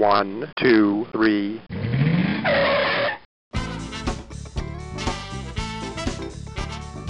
[0.00, 1.60] One, two, three.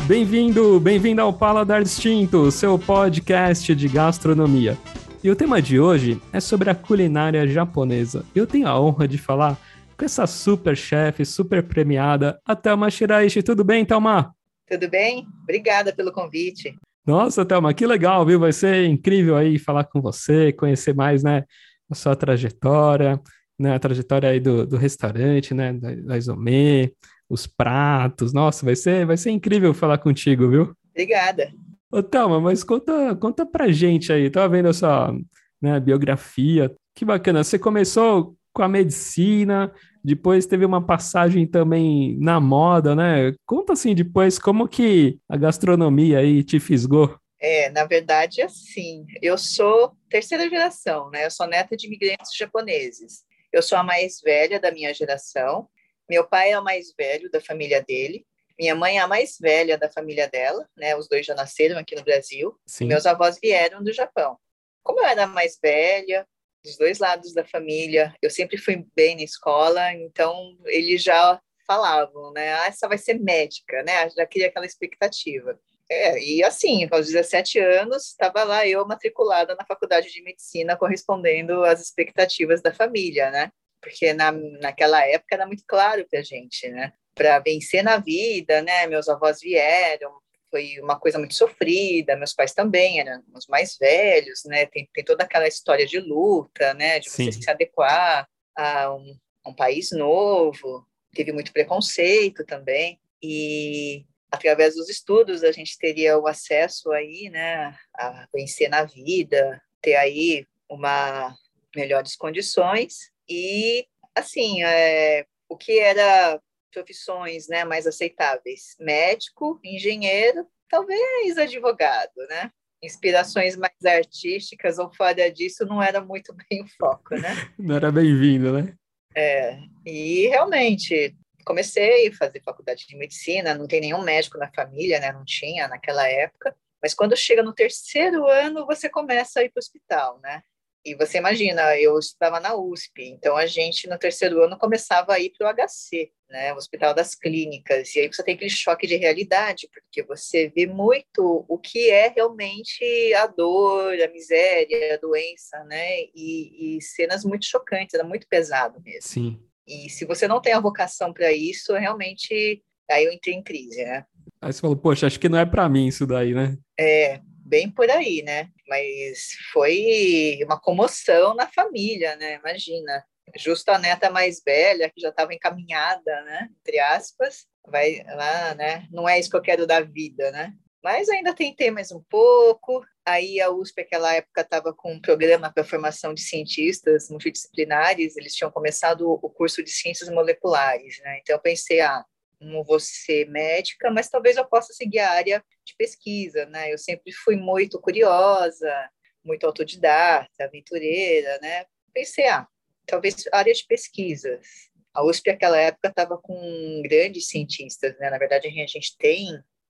[0.06, 4.78] Bem-vindo, bem-vindo ao Paladar Distinto, seu podcast de gastronomia.
[5.22, 8.24] E o tema de hoje é sobre a culinária japonesa.
[8.34, 9.58] Eu tenho a honra de falar
[9.94, 13.42] com essa super chefe, super premiada, a Thelma Shiraishi.
[13.42, 14.34] Tudo bem, Thelma?
[14.66, 15.26] Tudo bem?
[15.42, 16.74] Obrigada pelo convite.
[17.06, 18.40] Nossa, Thelma, que legal, viu?
[18.40, 21.44] Vai ser incrível aí falar com você, conhecer mais, né,
[21.90, 23.20] a sua trajetória,
[23.58, 26.92] né, a trajetória aí do, do restaurante, né, da, da Isomê,
[27.28, 28.32] os pratos.
[28.32, 30.72] Nossa, vai ser, vai ser incrível falar contigo, viu?
[30.90, 31.52] Obrigada.
[31.90, 34.30] Ô, Thelma, mas conta, conta pra gente aí.
[34.30, 35.14] Tava vendo a sua
[35.60, 36.74] né, biografia.
[36.94, 37.42] Que bacana.
[37.42, 39.72] Você começou com a medicina,
[40.04, 43.34] depois teve uma passagem também na moda, né?
[43.46, 47.16] Conta assim depois como que a gastronomia aí te fisgou.
[47.40, 51.24] É, na verdade, assim, eu sou terceira geração, né?
[51.24, 53.24] Eu sou neta de imigrantes japoneses.
[53.52, 55.68] Eu sou a mais velha da minha geração.
[56.08, 58.26] Meu pai é o mais velho da família dele.
[58.58, 60.96] Minha mãe é a mais velha da família dela, né?
[60.96, 62.58] Os dois já nasceram aqui no Brasil.
[62.66, 62.86] Sim.
[62.86, 64.36] Meus avós vieram do Japão.
[64.82, 66.26] Como eu era a mais velha,
[66.64, 72.32] dos dois lados da família, eu sempre fui bem na escola, então eles já falavam,
[72.32, 72.54] né?
[72.54, 74.08] Ah, essa vai ser médica, né?
[74.10, 75.58] Já queria aquela expectativa.
[75.90, 81.64] É, e assim, aos 17 anos, estava lá eu matriculada na faculdade de medicina, correspondendo
[81.64, 83.50] às expectativas da família, né?
[83.80, 86.92] Porque na, naquela época era muito claro para a gente, né?
[87.14, 88.86] Para vencer na vida, né?
[88.86, 90.12] Meus avós vieram,
[90.50, 94.66] foi uma coisa muito sofrida, meus pais também eram os mais velhos, né?
[94.66, 96.98] Tem, tem toda aquela história de luta, né?
[96.98, 97.42] De você Sim.
[97.42, 104.88] se adequar a um, a um país novo, teve muito preconceito também, e através dos
[104.88, 111.34] estudos a gente teria o acesso aí, né, a vencer na vida, ter aí uma
[111.74, 116.40] melhores condições e assim, é, o que era
[116.72, 122.50] profissões, né, mais aceitáveis, médico, engenheiro, talvez advogado, né?
[122.82, 127.34] Inspirações mais artísticas ou fora disso não era muito bem o foco, né?
[127.58, 128.74] Não era bem-vindo, né?
[129.14, 131.16] É, e realmente
[131.48, 135.10] comecei a fazer faculdade de medicina, não tem nenhum médico na família, né?
[135.12, 136.54] Não tinha naquela época.
[136.82, 140.42] Mas quando chega no terceiro ano, você começa a ir para o hospital, né?
[140.84, 145.20] E você imagina, eu estudava na USP, então a gente no terceiro ano começava a
[145.20, 146.52] ir para o HC, né?
[146.52, 147.94] O Hospital das Clínicas.
[147.94, 152.08] E aí você tem aquele choque de realidade, porque você vê muito o que é
[152.08, 156.02] realmente a dor, a miséria, a doença, né?
[156.14, 159.02] E, e cenas muito chocantes, era muito pesado mesmo.
[159.02, 159.47] Sim.
[159.68, 163.84] E se você não tem a vocação para isso, realmente aí eu entrei em crise,
[163.84, 164.04] né?
[164.40, 166.56] Aí você falou, poxa, acho que não é para mim isso daí, né?
[166.78, 168.48] É, bem por aí, né?
[168.66, 172.36] Mas foi uma comoção na família, né?
[172.36, 173.04] Imagina.
[173.36, 176.48] Justo a neta mais velha, que já estava encaminhada, né?
[176.60, 178.86] Entre aspas, vai lá, né?
[178.90, 180.54] Não é isso que eu quero da vida, né?
[180.82, 182.82] Mas ainda tentei mais um pouco.
[183.08, 188.18] Aí a USP, naquela época, estava com um programa para formação de cientistas multidisciplinares.
[188.18, 191.18] Eles tinham começado o curso de ciências moleculares, né?
[191.20, 192.04] Então eu pensei, ah,
[192.38, 196.70] não vou ser médica, mas talvez eu possa seguir a área de pesquisa, né?
[196.70, 198.90] Eu sempre fui muito curiosa,
[199.24, 201.64] muito autodidata, aventureira, né?
[201.94, 202.46] Pensei, ah,
[202.86, 204.46] talvez área de pesquisas.
[204.92, 208.10] A USP naquela época estava com grandes cientistas, né?
[208.10, 209.28] Na verdade, a gente tem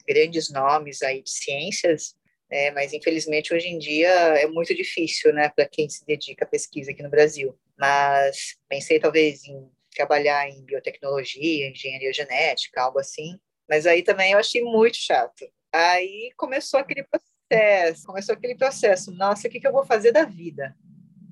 [0.08, 2.14] grandes nomes aí de ciências,
[2.50, 2.70] né?
[2.70, 5.48] Mas infelizmente hoje em dia é muito difícil, né?
[5.48, 7.58] Para quem se dedica à pesquisa aqui no Brasil.
[7.78, 13.38] Mas pensei talvez em trabalhar em biotecnologia, engenharia genética, algo assim.
[13.68, 15.44] Mas aí também eu achei muito chato.
[15.72, 19.12] Aí começou aquele processo, começou aquele processo.
[19.12, 20.74] Nossa, o que, que eu vou fazer da vida?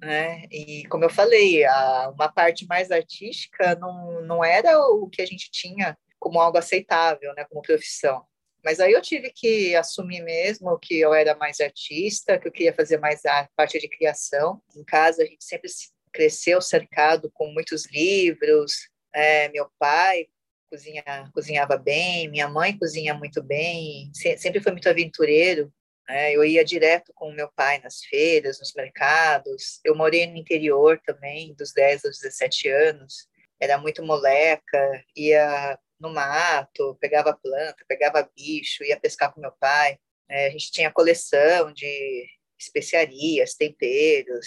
[0.03, 0.45] Né?
[0.51, 5.27] E como eu falei, a, uma parte mais artística não, não era o que a
[5.27, 7.45] gente tinha como algo aceitável, né?
[7.45, 8.25] Como profissão.
[8.67, 12.75] Mas aí eu tive que assumir mesmo que eu era mais artista, que eu queria
[12.75, 14.61] fazer mais a parte de criação.
[14.75, 15.71] Em casa a gente sempre
[16.13, 18.73] cresceu cercado com muitos livros.
[19.15, 20.27] É, meu pai
[20.69, 25.73] cozinha, cozinhava bem, minha mãe cozinha muito bem, se, sempre foi muito aventureiro.
[26.09, 29.79] É, eu ia direto com meu pai nas feiras, nos mercados.
[29.85, 33.29] Eu morei no interior também, dos 10 aos 17 anos.
[33.61, 39.99] Era muito moleca, ia no mato, pegava planta, pegava bicho, ia pescar com meu pai.
[40.29, 42.27] É, a gente tinha coleção de
[42.59, 44.47] especiarias, temperos.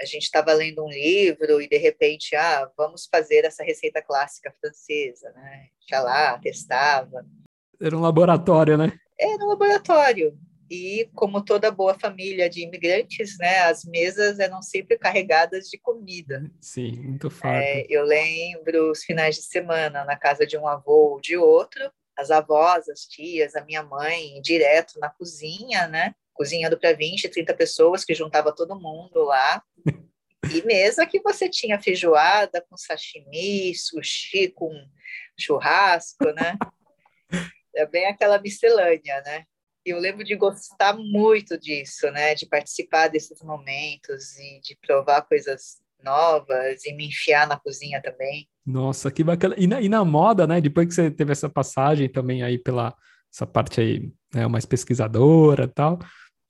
[0.00, 4.52] A gente estava lendo um livro e de repente, ah, vamos fazer essa receita clássica
[4.60, 5.68] francesa, né?
[5.88, 7.24] Já lá, testava.
[7.80, 8.92] Era um laboratório, né?
[9.18, 10.36] Era um laboratório.
[10.72, 16.50] E como toda boa família de imigrantes, né, as mesas eram sempre carregadas de comida.
[16.62, 17.62] Sim, muito farto.
[17.62, 21.92] É, eu lembro os finais de semana na casa de um avô ou de outro,
[22.16, 27.52] as avós, as tias, a minha mãe, direto na cozinha, né, cozinhando para 20, 30
[27.52, 29.62] pessoas, que juntava todo mundo lá.
[30.54, 34.72] E mesa que você tinha feijoada com sashimi, sushi com
[35.38, 36.56] churrasco, né?
[37.76, 39.44] É bem aquela miscelânea, né?
[39.84, 42.34] E eu lembro de gostar muito disso, né?
[42.34, 48.48] De participar desses momentos e de provar coisas novas e me enfiar na cozinha também.
[48.64, 49.54] Nossa, que bacana.
[49.58, 50.60] E na, e na moda, né?
[50.60, 52.94] Depois que você teve essa passagem também aí pela
[53.32, 55.98] essa parte aí, né, mais pesquisadora e tal.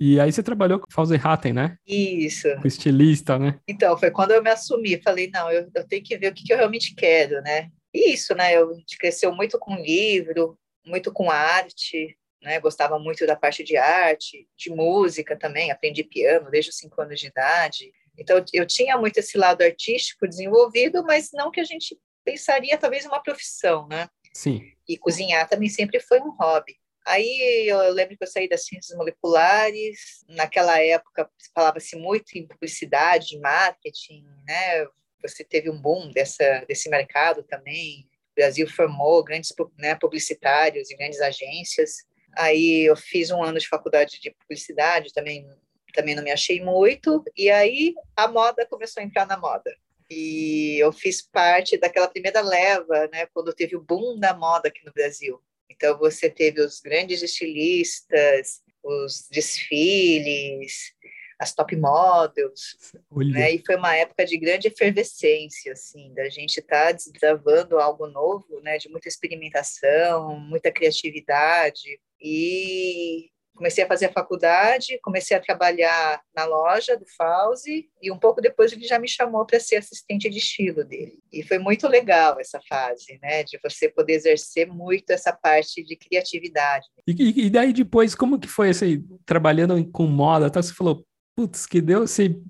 [0.01, 0.89] E aí você trabalhou com
[1.23, 1.77] Hatten, né?
[1.87, 2.49] Isso.
[2.61, 3.61] Com estilista, né?
[3.69, 5.01] Então, foi quando eu me assumi.
[5.01, 7.69] Falei, não, eu, eu tenho que ver o que, que eu realmente quero, né?
[7.95, 8.57] E isso, né?
[8.57, 12.61] Eu, a gente cresceu muito com livro, muito com arte, né?
[12.61, 17.19] Gostava muito da parte de arte, de música também, aprendi piano desde os cinco anos
[17.21, 17.93] de idade.
[18.19, 23.05] Então, eu tinha muito esse lado artístico desenvolvido, mas não que a gente pensaria talvez
[23.07, 24.09] uma profissão, né?
[24.35, 24.63] Sim.
[24.89, 26.77] E cozinhar também sempre foi um hobby.
[27.05, 33.39] Aí eu lembro que eu saí das ciências moleculares, naquela época falava-se muito em publicidade,
[33.41, 34.87] marketing, né?
[35.23, 38.09] Você teve um boom dessa, desse mercado também.
[38.33, 42.05] O Brasil formou grandes né, publicitários e grandes agências.
[42.37, 45.47] Aí eu fiz um ano de faculdade de publicidade, também
[45.93, 49.77] também não me achei muito, e aí a moda começou a entrar na moda.
[50.11, 54.85] E eu fiz parte daquela primeira leva, né, quando teve o boom da moda aqui
[54.85, 55.41] no Brasil.
[55.71, 60.93] Então você teve os grandes estilistas, os desfiles,
[61.39, 62.77] as top models,
[63.11, 63.53] né?
[63.53, 68.61] E foi uma época de grande efervescência, assim, da gente estar tá desbravando algo novo,
[68.61, 68.79] né?
[68.79, 76.45] De muita experimentação, muita criatividade e comecei a fazer a faculdade, comecei a trabalhar na
[76.45, 80.39] loja do Fauzi e um pouco depois ele já me chamou para ser assistente de
[80.39, 81.19] estilo dele.
[81.33, 85.97] E foi muito legal essa fase, né, de você poder exercer muito essa parte de
[85.97, 86.87] criatividade.
[87.07, 90.63] E, e daí depois, como que foi esse, trabalhando com moda, tá?
[90.63, 91.05] você falou,
[91.37, 92.41] putz, que deu esse,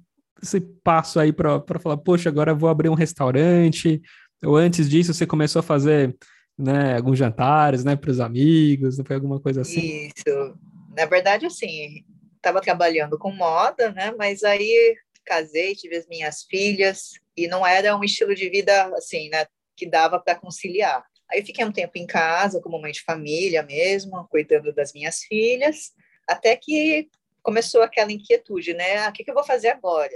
[0.42, 4.00] esse passo aí para falar, poxa, agora vou abrir um restaurante,
[4.42, 6.16] ou antes disso você começou a fazer
[6.62, 10.06] né, alguns jantares, né, para os amigos, não foi alguma coisa assim?
[10.06, 10.58] Isso.
[10.96, 12.04] Na verdade, assim,
[12.36, 17.96] estava trabalhando com moda, né, mas aí casei, tive as minhas filhas e não era
[17.96, 21.04] um estilo de vida assim, né, que dava para conciliar.
[21.30, 25.92] Aí fiquei um tempo em casa, como mãe de família mesmo, cuidando das minhas filhas,
[26.28, 27.08] até que
[27.42, 28.98] começou aquela inquietude, né?
[28.98, 30.12] Ah, o que, que eu vou fazer agora?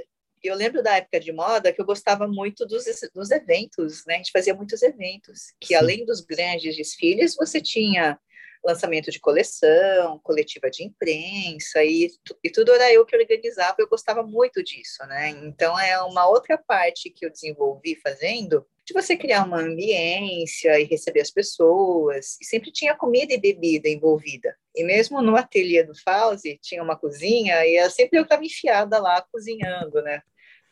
[0.47, 2.85] Eu lembro da época de moda que eu gostava muito dos,
[3.15, 4.15] dos eventos, né?
[4.15, 5.75] A gente fazia muitos eventos, que Sim.
[5.77, 8.19] além dos grandes desfiles, você tinha
[8.67, 12.11] lançamento de coleção, coletiva de imprensa, e,
[12.43, 15.31] e tudo era eu que organizava, eu gostava muito disso, né?
[15.31, 20.85] Então, é uma outra parte que eu desenvolvi fazendo, de você criar uma ambiência e
[20.85, 24.57] receber as pessoas, e sempre tinha comida e bebida envolvida.
[24.75, 28.99] E mesmo no ateliê do Fauzi, tinha uma cozinha, e era sempre eu estava enfiada
[28.99, 30.23] lá cozinhando, né?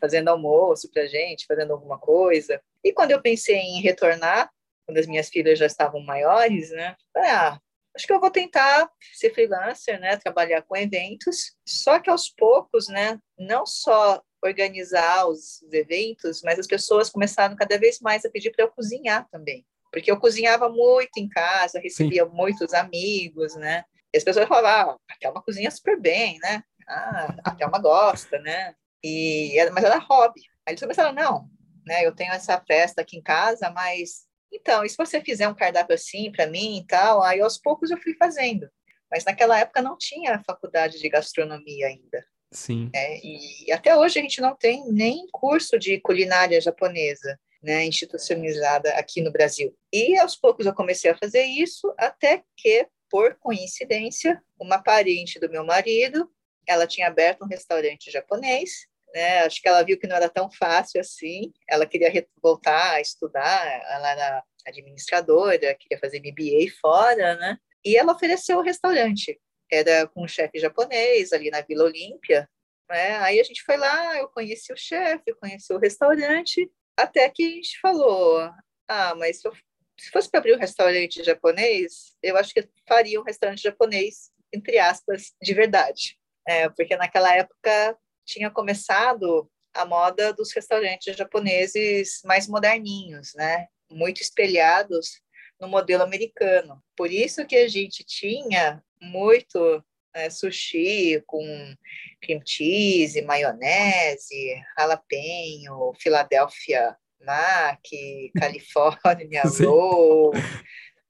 [0.05, 2.61] Fazendo almoço para gente, fazendo alguma coisa.
[2.83, 4.51] E quando eu pensei em retornar,
[4.87, 6.95] quando as minhas filhas já estavam maiores, né?
[7.17, 7.59] Ah,
[7.97, 10.19] acho que eu vou tentar ser freelancer, né?
[10.19, 11.55] Trabalhar com eventos.
[11.67, 13.19] Só que aos poucos, né?
[13.39, 18.67] Não só organizar os eventos, mas as pessoas começaram cada vez mais a pedir para
[18.67, 19.65] eu cozinhar também.
[19.91, 22.31] Porque eu cozinhava muito em casa, recebia Sim.
[22.31, 23.85] muitos amigos, né?
[24.13, 26.63] E as pessoas falavam, ah, a Thelma cozinha super bem, né?
[26.87, 28.75] Ah, a Thelma gosta, né?
[29.05, 30.41] E, mas era hobby.
[30.67, 31.51] Aí eles começaram, não,
[31.87, 32.07] né?
[32.07, 35.95] Eu tenho essa festa aqui em casa, mas então, e se você fizer um cardápio
[35.95, 38.69] assim para mim e tal, aí aos poucos eu fui fazendo.
[39.11, 42.25] Mas naquela época não tinha faculdade de gastronomia ainda.
[42.53, 42.89] Sim.
[42.95, 48.91] É, e até hoje a gente não tem nem curso de culinária japonesa, né, institucionalizada
[48.95, 49.77] aqui no Brasil.
[49.93, 55.51] E aos poucos eu comecei a fazer isso, até que, por coincidência, uma parente do
[55.51, 56.31] meu marido,
[56.67, 60.51] ela tinha aberto um restaurante japonês, né, acho que ela viu que não era tão
[60.51, 67.59] fácil assim, ela queria voltar a estudar, ela era administradora, queria fazer MBA fora, né,
[67.85, 69.39] e ela ofereceu o restaurante
[69.75, 72.49] era com um chefe japonês ali na Vila Olímpia.
[72.89, 73.17] Né?
[73.19, 77.51] Aí a gente foi lá, eu conheci o chefe, conheci o restaurante, até que a
[77.51, 78.51] gente falou:
[78.89, 79.53] ah, mas se, eu,
[79.99, 84.79] se fosse para abrir um restaurante japonês, eu acho que faria um restaurante japonês, entre
[84.79, 86.19] aspas, de verdade.
[86.47, 93.67] É, porque naquela época tinha começado a moda dos restaurantes japoneses mais moderninhos, né?
[93.91, 95.21] Muito espelhados
[95.61, 96.83] no modelo americano.
[96.97, 101.75] Por isso que a gente tinha muito né, sushi com
[102.23, 107.81] cream cheese, maionese, jalapeno, Philadelphia Mac,
[108.39, 110.33] California Roll,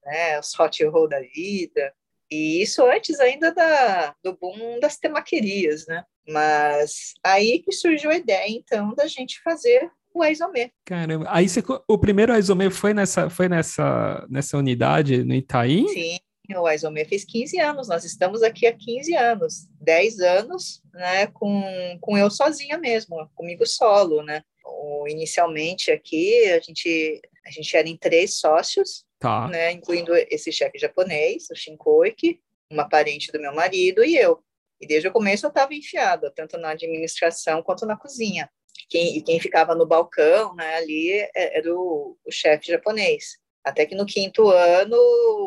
[0.04, 1.94] né, os hot roll da vida.
[2.34, 6.02] E isso antes ainda da, do boom das temaquerias, né?
[6.26, 10.70] Mas aí que surgiu a ideia, então, da gente fazer o Aizomê.
[10.84, 15.86] Caramba, aí você, o primeiro Aizomê foi nessa, foi nessa, nessa unidade no Itaim?
[15.88, 16.18] Sim,
[16.56, 21.98] o Aizomê fez 15 anos, nós estamos aqui há 15 anos, 10 anos, né, com,
[22.00, 24.42] com eu sozinha mesmo, comigo solo, né.
[24.64, 29.48] O, inicialmente aqui, a gente, a gente era em três sócios, tá.
[29.48, 32.40] né, incluindo esse chefe japonês, o Shinkoiki,
[32.70, 34.42] uma parente do meu marido e eu.
[34.80, 38.50] E desde o começo eu estava enfiada, tanto na administração quanto na cozinha.
[38.88, 43.38] Quem, e quem ficava no balcão, né, ali, é, era o, o chefe japonês.
[43.64, 44.96] Até que no quinto ano,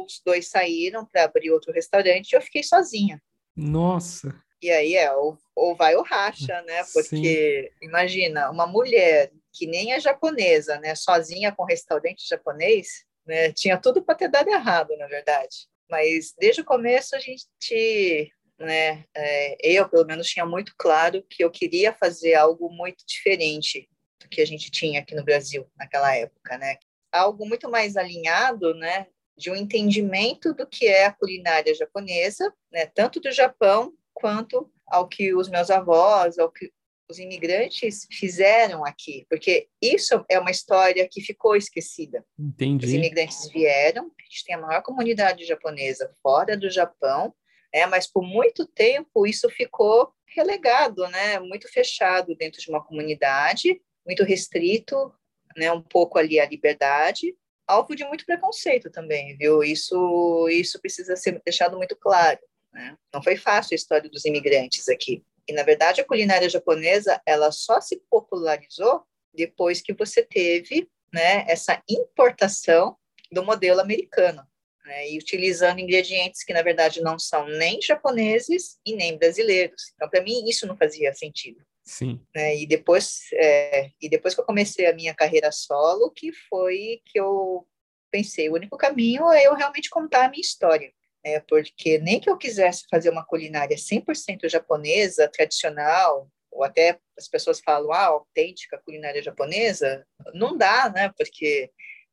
[0.06, 3.22] os dois saíram para abrir outro restaurante e eu fiquei sozinha.
[3.56, 4.34] Nossa!
[4.60, 6.84] E aí é, ou, ou vai ou racha, né?
[6.92, 7.88] Porque, Sim.
[7.88, 10.96] imagina, uma mulher que nem é japonesa, né?
[10.96, 13.52] Sozinha com restaurante japonês, né?
[13.52, 15.68] Tinha tudo para ter dado errado, na verdade.
[15.90, 19.04] Mas desde o começo a gente, né?
[19.16, 23.90] É, eu, pelo menos, tinha muito claro que eu queria fazer algo muito diferente
[24.22, 26.78] do que a gente tinha aqui no Brasil naquela época, né?
[27.12, 29.08] algo muito mais alinhado, né,
[29.38, 35.08] de um entendimento do que é a culinária japonesa, né, tanto do Japão quanto ao
[35.08, 36.72] que os meus avós, ao que
[37.10, 42.24] os imigrantes fizeram aqui, porque isso é uma história que ficou esquecida.
[42.38, 42.86] Entendi.
[42.86, 47.34] Os imigrantes vieram, a gente tem a maior comunidade japonesa fora do Japão,
[47.74, 53.82] né, mas por muito tempo isso ficou relegado, né, muito fechado dentro de uma comunidade,
[54.06, 55.14] muito restrito
[55.56, 57.36] né, um pouco ali a liberdade,
[57.66, 59.64] alvo de muito preconceito também, viu?
[59.64, 62.40] Isso, isso precisa ser deixado muito claro.
[62.72, 62.96] Né?
[63.14, 65.24] Não foi fácil a história dos imigrantes aqui.
[65.48, 71.46] E, na verdade, a culinária japonesa, ela só se popularizou depois que você teve né,
[71.48, 72.98] essa importação
[73.32, 74.44] do modelo americano,
[74.86, 79.92] né, e utilizando ingredientes que, na verdade, não são nem japoneses e nem brasileiros.
[79.96, 81.62] Então, para mim, isso não fazia sentido.
[81.86, 82.22] Sim.
[82.36, 82.58] Né?
[82.58, 87.18] E depois, é, e depois que eu comecei a minha carreira solo, que foi que
[87.18, 87.66] eu
[88.12, 90.92] pensei, o único caminho é eu realmente contar a minha história.
[91.28, 91.40] Né?
[91.42, 97.60] Porque nem que eu quisesse fazer uma culinária 100% japonesa, tradicional, ou até as pessoas
[97.60, 101.12] falam, ah, autêntica culinária japonesa, não dá, né?
[101.16, 101.70] Porque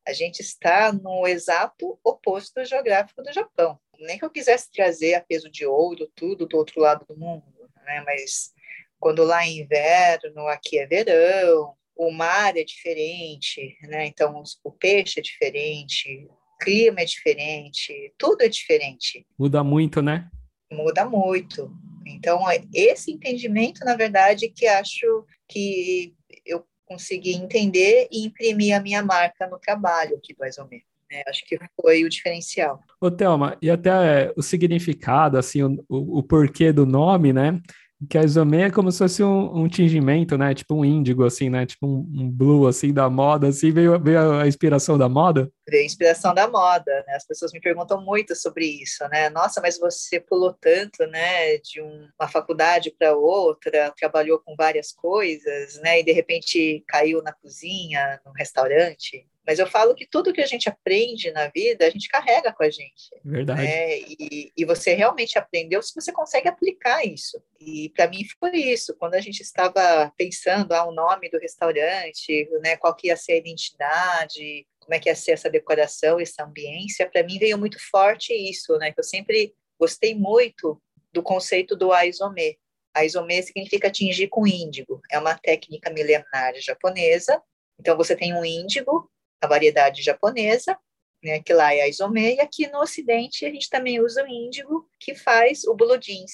[0.06, 3.78] a gente está no exato oposto geográfico do Japão.
[3.99, 7.71] Nem que eu quisesse trazer a peso de ouro, tudo do outro lado do mundo,
[7.85, 8.02] né?
[8.04, 8.52] Mas
[8.99, 14.06] quando lá é inverno, aqui é verão, o mar é diferente, né?
[14.06, 16.28] Então o peixe é diferente,
[16.64, 19.26] clima é diferente, tudo é diferente.
[19.38, 20.30] Muda muito, né?
[20.73, 21.71] Muda muito.
[22.06, 26.14] Então é esse entendimento, na verdade, que acho que
[26.47, 30.87] eu consegui entender e imprimir a minha marca no trabalho aqui mais ou menos.
[31.11, 31.23] Né?
[31.28, 32.80] Acho que foi o diferencial.
[33.00, 37.61] Ô, Thelma, e até o significado, assim, o, o, o porquê do nome, né?
[38.08, 40.54] Que a isomê é como se fosse um, um tingimento, né?
[40.54, 41.66] Tipo um índigo, assim, né?
[41.66, 43.70] Tipo um, um, blue, assim, da moda, assim.
[43.70, 45.50] Veio, veio a inspiração da moda?
[45.68, 47.14] Veio a inspiração da moda, né?
[47.14, 49.30] As pessoas me perguntam muito sobre isso, né?
[49.30, 51.58] Nossa, mas você pulou tanto, né?
[51.58, 56.00] De uma faculdade para outra, trabalhou com várias coisas, né?
[56.00, 59.26] E de repente caiu na cozinha, no restaurante.
[59.47, 62.63] Mas eu falo que tudo que a gente aprende na vida, a gente carrega com
[62.63, 63.11] a gente.
[63.23, 63.63] Verdade.
[63.63, 63.99] Né?
[64.01, 67.43] E, e você realmente aprendeu se você consegue aplicar isso.
[67.61, 68.97] E para mim foi isso.
[68.99, 73.33] Quando a gente estava pensando ah, o nome do restaurante, né, qual que ia ser
[73.33, 77.79] a identidade, como é que ia ser essa decoração, essa ambiência, para mim veio muito
[77.91, 78.93] forte isso, né?
[78.93, 80.81] Que eu sempre gostei muito
[81.13, 82.59] do conceito do aizome.
[82.95, 85.01] Aizome significa atingir com índigo.
[85.11, 87.43] É uma técnica milenar japonesa.
[87.79, 89.11] Então você tem um índigo
[89.45, 90.77] a variedade japonesa,
[91.23, 94.29] né, que lá é a isomê, e aqui no Ocidente a gente também usa o
[94.29, 96.33] índigo, que faz o blue jeans,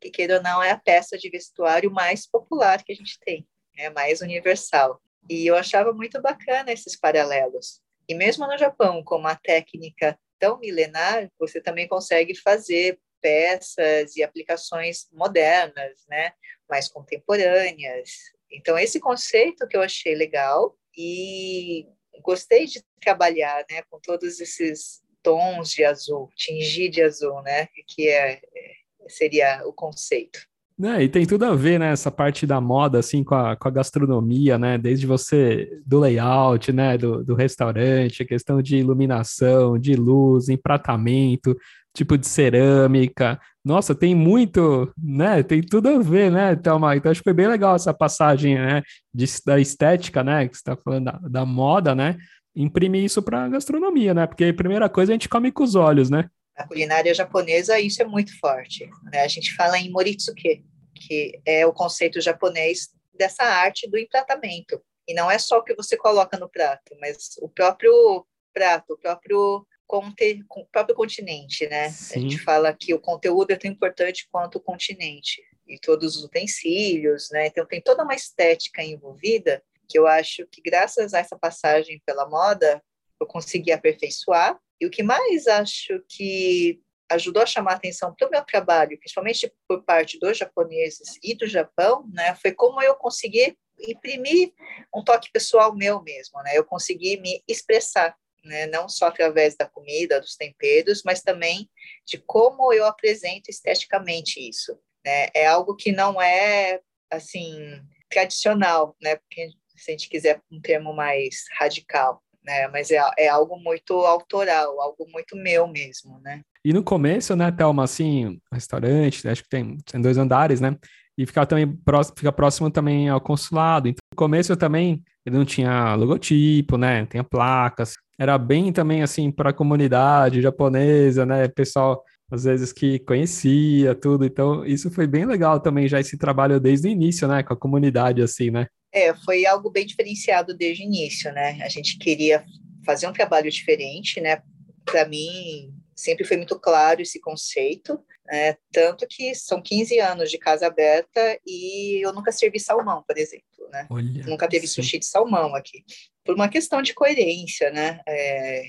[0.00, 3.46] que queira ou não é a peça de vestuário mais popular que a gente tem,
[3.76, 5.00] é mais universal.
[5.30, 7.80] E eu achava muito bacana esses paralelos.
[8.08, 14.24] E mesmo no Japão, com uma técnica tão milenar, você também consegue fazer peças e
[14.24, 16.32] aplicações modernas, né,
[16.68, 18.10] mais contemporâneas.
[18.50, 21.86] Então esse conceito que eu achei legal e
[22.22, 28.08] gostei de trabalhar, né, com todos esses tons de azul, tingir de azul, né, que
[28.08, 28.72] é, é
[29.08, 30.40] seria o conceito.
[30.82, 33.68] É, e tem tudo a ver, né, essa parte da moda, assim, com a, com
[33.68, 39.78] a gastronomia, né, desde você, do layout, né, do, do restaurante, a questão de iluminação,
[39.78, 41.56] de luz, empratamento,
[41.94, 45.42] tipo de cerâmica, Nossa, tem muito, né?
[45.42, 46.96] Tem tudo a ver, né, Thelma?
[46.96, 48.82] Então acho que foi bem legal essa passagem, né?
[49.14, 50.48] De, da estética, né?
[50.48, 52.18] Que você está falando da, da moda, né?
[52.56, 54.26] Imprimir isso para gastronomia, né?
[54.26, 56.28] Porque a primeira coisa a gente come com os olhos, né?
[56.56, 58.88] A culinária japonesa, isso é muito forte.
[59.10, 59.22] Né?
[59.22, 60.64] A gente fala em moritsuke,
[60.94, 64.80] que é o conceito japonês dessa arte do empratamento.
[65.08, 68.98] E não é só o que você coloca no prato, mas o próprio prato, o
[68.98, 71.90] próprio, conte, o próprio continente, né?
[71.90, 72.14] Sim.
[72.14, 76.24] A gente fala que o conteúdo é tão importante quanto o continente e todos os
[76.24, 77.48] utensílios, né?
[77.48, 82.26] Então tem toda uma estética envolvida que eu acho que graças a essa passagem pela
[82.26, 82.82] moda
[83.20, 84.58] eu consegui aperfeiçoar.
[84.80, 86.80] E o que mais acho que
[87.10, 91.34] ajudou a chamar a atenção para o meu trabalho, principalmente por parte dos japoneses e
[91.34, 93.54] do Japão, né, foi como eu consegui
[93.86, 94.54] imprimir
[94.94, 96.56] um toque pessoal meu mesmo, né?
[96.56, 98.66] Eu consegui me expressar, né?
[98.66, 101.68] Não só através da comida, dos temperos, mas também
[102.06, 105.28] de como eu apresento esteticamente isso, né?
[105.34, 106.80] É algo que não é
[107.10, 107.80] assim
[108.10, 109.16] tradicional, né?
[109.16, 112.68] Porque se a gente quiser um termo mais radical, né?
[112.68, 116.42] Mas é, é algo muito autoral, algo muito meu mesmo, né?
[116.64, 120.76] E no começo, né, Thelma, assim, restaurante, acho que tem, tem dois andares, né?
[121.16, 123.88] e ficar também próximo, fica próximo também ao consulado.
[123.88, 127.06] Então, no começo eu também ele não tinha logotipo, né?
[127.06, 127.94] Tinha placas.
[128.18, 131.48] Era bem também assim para a comunidade japonesa, né?
[131.48, 132.02] Pessoal
[132.32, 134.24] às vezes que conhecia tudo.
[134.24, 137.56] Então, isso foi bem legal também já esse trabalho desde o início, né, com a
[137.56, 138.66] comunidade assim, né?
[138.90, 141.58] É, foi algo bem diferenciado desde o início, né?
[141.62, 142.42] A gente queria
[142.86, 144.42] fazer um trabalho diferente, né?
[144.84, 147.98] Para mim, sempre foi muito claro esse conceito.
[148.30, 153.18] É, tanto que são 15 anos de casa aberta e eu nunca servi salmão, por
[153.18, 153.86] exemplo, né?
[153.90, 155.84] Olha, nunca teve sushi de salmão aqui.
[156.24, 158.00] Por uma questão de coerência, né?
[158.06, 158.64] É,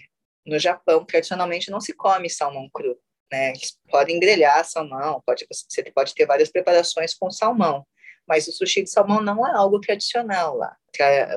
[0.45, 2.97] no Japão, tradicionalmente, não se come salmão cru,
[3.31, 3.49] né?
[3.49, 7.85] Eles podem grelhar salmão, pode, você pode ter várias preparações com salmão,
[8.27, 10.75] mas o sushi de salmão não é algo tradicional lá.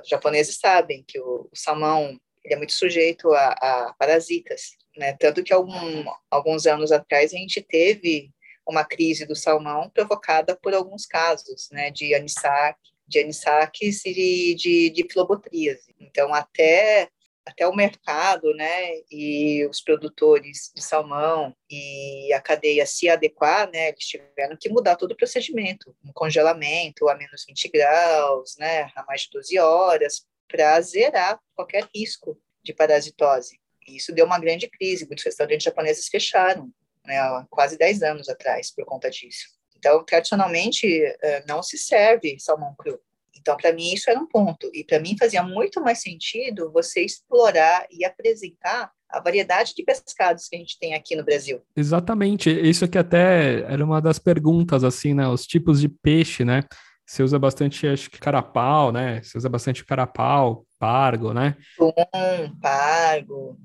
[0.02, 5.16] Os japoneses sabem que o, o salmão é muito sujeito a, a parasitas, né?
[5.18, 8.30] Tanto que algum, alguns anos atrás a gente teve
[8.66, 12.76] uma crise do salmão provocada por alguns casos, né, de anissac,
[13.06, 15.94] de anissaques e de, de filobotríase.
[16.00, 17.08] Então, até
[17.46, 23.90] até o mercado, né, e os produtores de salmão e a cadeia se adequar, né,
[23.90, 29.04] eles tiveram que mudar todo o procedimento, um congelamento a menos 20 graus, né, a
[29.04, 33.60] mais de 12 horas, para zerar qualquer risco de parasitose.
[33.86, 35.06] E isso deu uma grande crise.
[35.06, 36.68] Muitos restaurantes japoneses fecharam,
[37.04, 39.55] né, há quase 10 anos atrás, por conta disso.
[39.86, 40.84] Então, tradicionalmente,
[41.22, 42.98] eh, não se serve salmão cru.
[43.38, 44.68] Então, para mim, isso era um ponto.
[44.74, 50.48] E para mim, fazia muito mais sentido você explorar e apresentar a variedade de pescados
[50.48, 51.62] que a gente tem aqui no Brasil.
[51.76, 52.50] Exatamente.
[52.50, 55.28] Isso aqui até era uma das perguntas, assim, né?
[55.28, 56.64] Os tipos de peixe, né?
[57.06, 59.22] Você usa bastante, acho que carapau, né?
[59.22, 61.56] Você usa bastante carapau, pargo, né?
[61.80, 63.56] Um, pargo,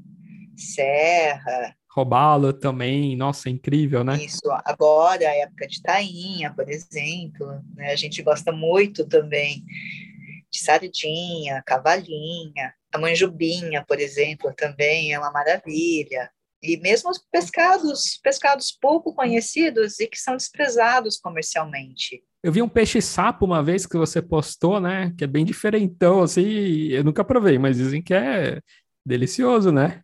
[0.55, 1.75] serra.
[1.93, 4.23] Robalo também, nossa, é incrível, né?
[4.23, 7.91] Isso, agora a época de tainha, por exemplo, né?
[7.91, 9.63] A gente gosta muito também
[10.49, 16.30] de sardinha, cavalinha, a manjubinha, por exemplo, também é uma maravilha.
[16.63, 22.23] E mesmo os pescados, pescados pouco conhecidos e que são desprezados comercialmente.
[22.43, 25.13] Eu vi um peixe-sapo uma vez que você postou, né?
[25.17, 28.62] Que é bem diferentão, assim, eu nunca provei, mas dizem que é
[29.06, 30.01] delicioso, né?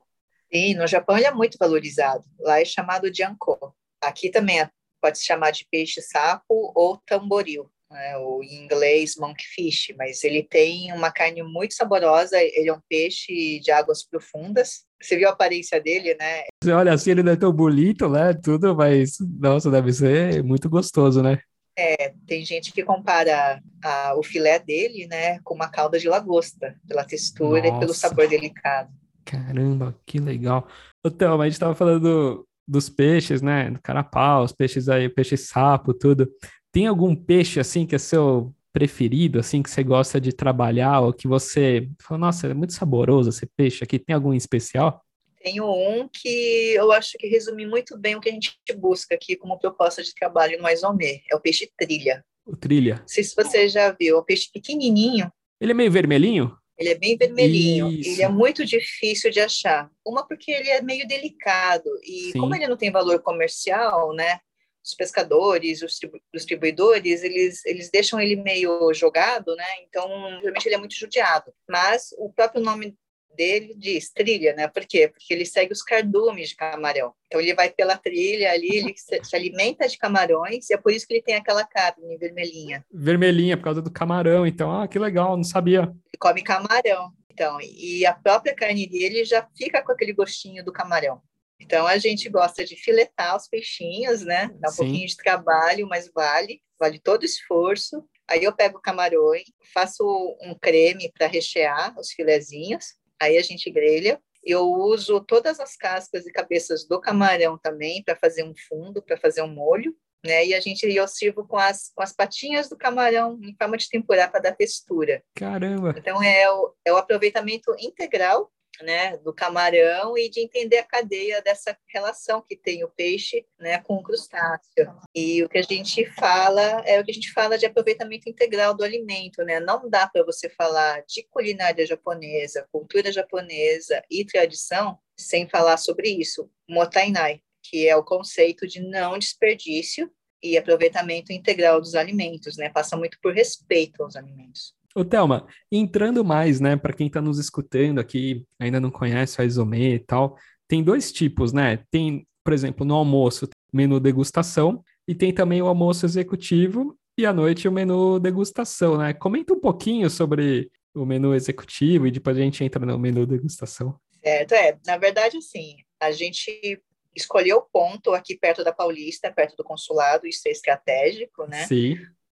[0.53, 2.23] Sim, no Japão ele é muito valorizado.
[2.39, 3.75] Lá é chamado de anko.
[4.01, 4.69] Aqui também é,
[5.01, 8.17] pode se chamar de peixe-sapo ou tamboril, né?
[8.17, 13.59] ou em inglês monkfish, mas ele tem uma carne muito saborosa, ele é um peixe
[13.59, 14.85] de águas profundas.
[15.01, 16.43] Você viu a aparência dele, né?
[16.63, 18.33] Você olha assim, ele não é tão bonito, né?
[18.33, 21.39] Tudo, mas, nossa, deve ser muito gostoso, né?
[21.77, 26.75] É, tem gente que compara a, o filé dele, né, com uma calda de lagosta,
[26.87, 27.75] pela textura Nossa.
[27.75, 28.89] e pelo sabor delicado.
[29.27, 30.67] Caramba, que legal.
[31.05, 35.93] Então, a gente estava falando dos peixes, né, do carapau, os peixes aí, peixe sapo,
[35.93, 36.31] tudo.
[36.71, 41.11] Tem algum peixe, assim, que é seu preferido, assim, que você gosta de trabalhar, ou
[41.11, 45.03] que você fala, nossa, é muito saboroso esse peixe aqui, tem algum especial?
[45.47, 49.37] tenho um que eu acho que resume muito bem o que a gente busca aqui
[49.37, 52.25] como proposta de trabalho no Isomé, é o peixe trilha.
[52.45, 52.97] O trilha.
[52.99, 55.31] Não sei se você já viu, é um peixe pequenininho.
[55.61, 56.55] Ele é meio vermelhinho?
[56.77, 58.09] Ele é bem vermelhinho, Isso.
[58.11, 59.89] ele é muito difícil de achar.
[60.05, 62.39] Uma porque ele é meio delicado e Sim.
[62.39, 64.39] como ele não tem valor comercial, né?
[64.85, 65.99] Os pescadores, os
[66.33, 69.65] distribuidores, eles, eles deixam ele meio jogado, né?
[69.81, 70.07] Então,
[70.39, 71.51] realmente ele é muito judiado.
[71.67, 72.95] Mas o próprio nome
[73.35, 74.67] dele diz trilha, né?
[74.67, 75.07] Por quê?
[75.07, 77.13] Porque ele segue os cardumes de camarão.
[77.27, 80.91] Então ele vai pela trilha ali, ele se, se alimenta de camarões e é por
[80.91, 82.85] isso que ele tem aquela carne vermelhinha.
[82.91, 84.45] Vermelhinha, por causa do camarão.
[84.45, 85.81] Então, ah, que legal, não sabia.
[85.81, 87.11] Ele come camarão.
[87.31, 91.21] Então, e a própria carne dele já fica com aquele gostinho do camarão.
[91.59, 94.49] Então a gente gosta de filetar os peixinhos, né?
[94.59, 94.77] Dá um Sim.
[94.77, 98.03] pouquinho de trabalho, mas vale, vale todo o esforço.
[98.27, 99.31] Aí eu pego o camarão,
[99.73, 100.03] faço
[100.41, 104.19] um creme para rechear os filezinhos, aí a gente grelha.
[104.43, 109.17] Eu uso todas as cascas e cabeças do camarão também para fazer um fundo, para
[109.17, 109.93] fazer um molho,
[110.25, 110.45] né?
[110.45, 113.89] E a gente eu sirvo com as, com as patinhas do camarão em forma de
[113.89, 115.23] tempurar para dar textura.
[115.35, 115.93] Caramba!
[115.97, 118.51] Então é o, é o aproveitamento integral
[118.81, 123.79] né, do camarão e de entender a cadeia dessa relação que tem o peixe né,
[123.79, 124.93] com o crustáceo.
[125.15, 128.73] E o que a gente fala é o que a gente fala de aproveitamento integral
[128.75, 129.43] do alimento.
[129.43, 129.59] Né?
[129.59, 136.09] Não dá para você falar de culinária japonesa, cultura japonesa e tradição sem falar sobre
[136.09, 136.49] isso.
[136.69, 142.69] Motainai, que é o conceito de não desperdício e aproveitamento integral dos alimentos, né?
[142.69, 144.76] Passa muito por respeito aos alimentos.
[144.95, 149.45] Ô, Thelma, entrando mais, né, para quem está nos escutando aqui, ainda não conhece a
[149.45, 151.83] Isomê e tal, tem dois tipos, né?
[151.91, 157.33] Tem, por exemplo, no almoço, menu degustação, e tem também o almoço executivo, e à
[157.33, 159.13] noite o menu degustação, né?
[159.13, 163.99] Comenta um pouquinho sobre o menu executivo e depois a gente entra no menu degustação.
[164.23, 164.77] Certo, é.
[164.85, 166.81] Na verdade, assim, a gente
[167.15, 171.65] escolheu o ponto aqui perto da Paulista, perto do consulado, isso é estratégico, né?
[171.65, 171.97] Sim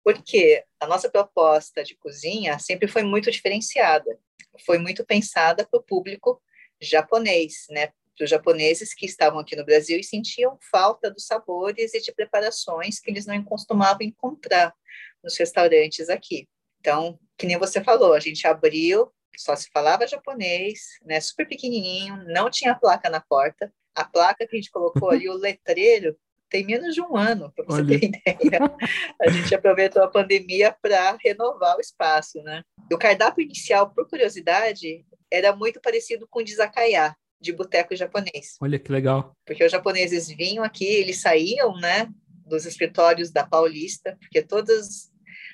[0.07, 4.17] porque a nossa proposta de cozinha sempre foi muito diferenciada,
[4.65, 6.41] foi muito pensada para o público
[6.79, 7.87] japonês, né?
[8.15, 12.13] Para os japoneses que estavam aqui no Brasil e sentiam falta dos sabores e de
[12.13, 14.73] preparações que eles não costumavam encontrar
[15.21, 16.47] nos restaurantes aqui.
[16.79, 21.19] Então, que nem você falou, a gente abriu, só se falava japonês, né?
[21.19, 23.73] Super pequenininho, não tinha placa na porta.
[23.93, 26.17] A placa que a gente colocou ali, o letreiro,
[26.49, 27.99] tem menos de um ano, para você Olha.
[27.99, 28.05] ter
[28.41, 28.59] ideia.
[29.21, 32.63] A gente aproveitou a pandemia para renovar o espaço, né?
[32.91, 38.55] O cardápio inicial, por curiosidade, era muito parecido com o de Zacaiá, de boteco japonês.
[38.61, 39.35] Olha que legal.
[39.45, 42.07] Porque os japoneses vinham aqui, eles saíam, né,
[42.45, 45.11] dos escritórios da Paulista, porque todas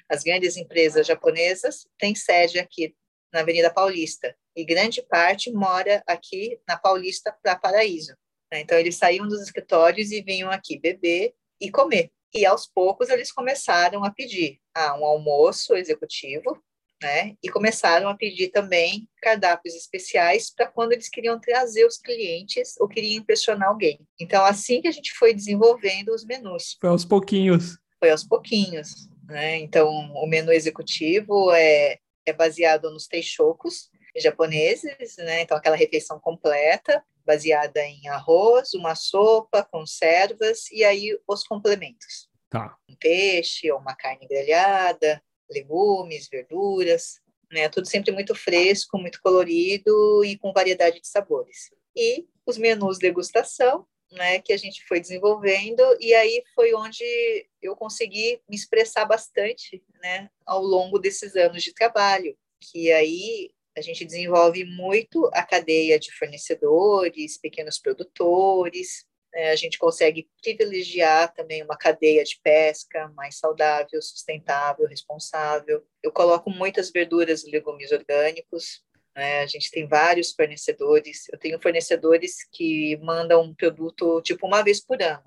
[0.09, 2.95] as grandes empresas japonesas têm sede aqui
[3.33, 8.13] na Avenida Paulista, e grande parte mora aqui na Paulista para Paraíso.
[8.53, 8.61] Né?
[8.61, 12.11] Então, eles saíam dos escritórios e vinham aqui beber e comer.
[12.31, 16.63] E aos poucos eles começaram a pedir ah, um almoço executivo,
[17.01, 17.35] né?
[17.41, 22.87] E começaram a pedir também cardápios especiais para quando eles queriam trazer os clientes ou
[22.87, 23.99] queriam impressionar alguém.
[24.19, 26.77] Então, assim que a gente foi desenvolvendo os menus.
[26.79, 27.75] Foi aos pouquinhos.
[27.99, 29.57] Foi aos pouquinhos, né?
[29.57, 35.41] Então, o menu executivo é, é baseado nos teixocos japoneses, né?
[35.41, 42.29] Então, aquela refeição completa, baseada em arroz, uma sopa, conservas e aí os complementos.
[42.49, 42.77] Tá.
[42.89, 47.19] Um peixe ou uma carne grelhada, legumes, verduras,
[47.51, 47.69] né?
[47.69, 51.71] Tudo sempre muito fresco, muito colorido e com variedade de sabores.
[51.95, 57.03] E os menus degustação, né, que a gente foi desenvolvendo e aí foi onde
[57.61, 63.81] eu consegui me expressar bastante, né, ao longo desses anos de trabalho, que aí a
[63.81, 69.51] gente desenvolve muito a cadeia de fornecedores, pequenos produtores, né?
[69.51, 75.83] a gente consegue privilegiar também uma cadeia de pesca mais saudável, sustentável, responsável.
[76.01, 78.83] Eu coloco muitas verduras e legumes orgânicos,
[79.15, 79.41] né?
[79.41, 81.27] a gente tem vários fornecedores.
[81.31, 85.23] Eu tenho fornecedores que mandam um produto tipo uma vez por ano.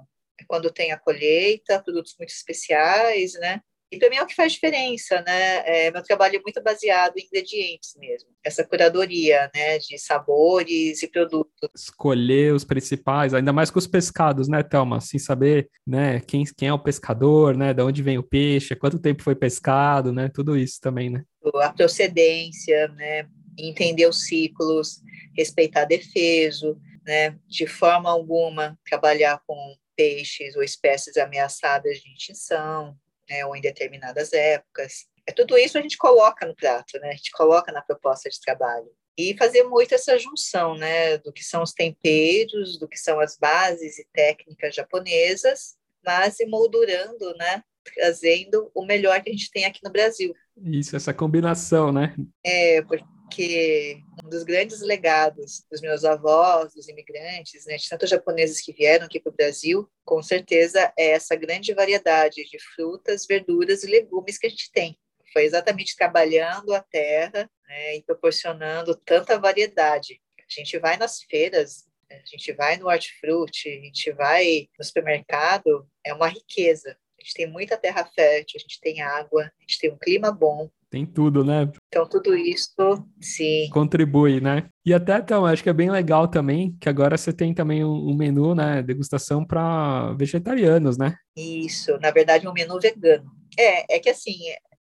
[0.46, 3.60] Quando tem a colheita, produtos muito especiais, né?
[3.90, 5.62] E para mim é o que faz diferença, né?
[5.64, 8.28] É, meu trabalho é muito baseado em ingredientes mesmo.
[8.44, 11.70] Essa curadoria, né, de sabores e produtos.
[11.74, 14.96] Escolher os principais, ainda mais com os pescados, né, Thelma?
[14.96, 18.98] Assim, saber, né, quem, quem é o pescador, né, de onde vem o peixe, quanto
[18.98, 20.28] tempo foi pescado, né?
[20.34, 21.22] Tudo isso também, né?
[21.62, 23.28] A procedência, né?
[23.58, 25.00] Entender os ciclos,
[25.36, 27.38] respeitar defeso, né?
[27.46, 29.56] De forma alguma trabalhar com
[29.96, 32.96] peixes ou espécies ameaçadas de extinção,
[33.28, 35.06] né, ou em determinadas épocas.
[35.26, 37.08] É tudo isso a gente coloca no prato, né?
[37.08, 38.88] A gente coloca na proposta de trabalho.
[39.18, 43.36] E fazer muito essa junção, né, do que são os temperos, do que são as
[43.38, 47.62] bases e técnicas japonesas, mas emoldurando, né,
[47.94, 50.34] trazendo o melhor que a gente tem aqui no Brasil.
[50.62, 52.14] Isso, essa combinação, né?
[52.44, 58.08] É, porque porque um dos grandes legados dos meus avós, dos imigrantes, né, de tantos
[58.08, 63.26] japoneses que vieram aqui para o Brasil, com certeza é essa grande variedade de frutas,
[63.26, 64.96] verduras e legumes que a gente tem.
[65.32, 70.20] Foi exatamente trabalhando a terra né, e proporcionando tanta variedade.
[70.38, 75.86] A gente vai nas feiras, a gente vai no hortifruti, a gente vai no supermercado,
[76.04, 76.96] é uma riqueza.
[77.18, 80.30] A gente tem muita terra fértil, a gente tem água, a gente tem um clima
[80.30, 81.70] bom, tem tudo, né?
[81.88, 82.72] Então, tudo isso,
[83.20, 83.68] sim.
[83.70, 84.66] Contribui, né?
[84.84, 88.16] E até, então, acho que é bem legal também que agora você tem também um,
[88.16, 88.82] menu, né?
[88.82, 91.14] Degustação para vegetarianos, né?
[91.36, 93.30] Isso, na verdade, um menu vegano.
[93.58, 94.38] É, é que assim,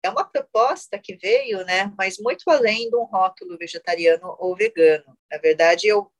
[0.02, 1.92] é uma proposta que veio, né?
[1.98, 5.04] Mas muito além de um rótulo vegetariano ou vegano.
[5.30, 6.10] Na verdade, eu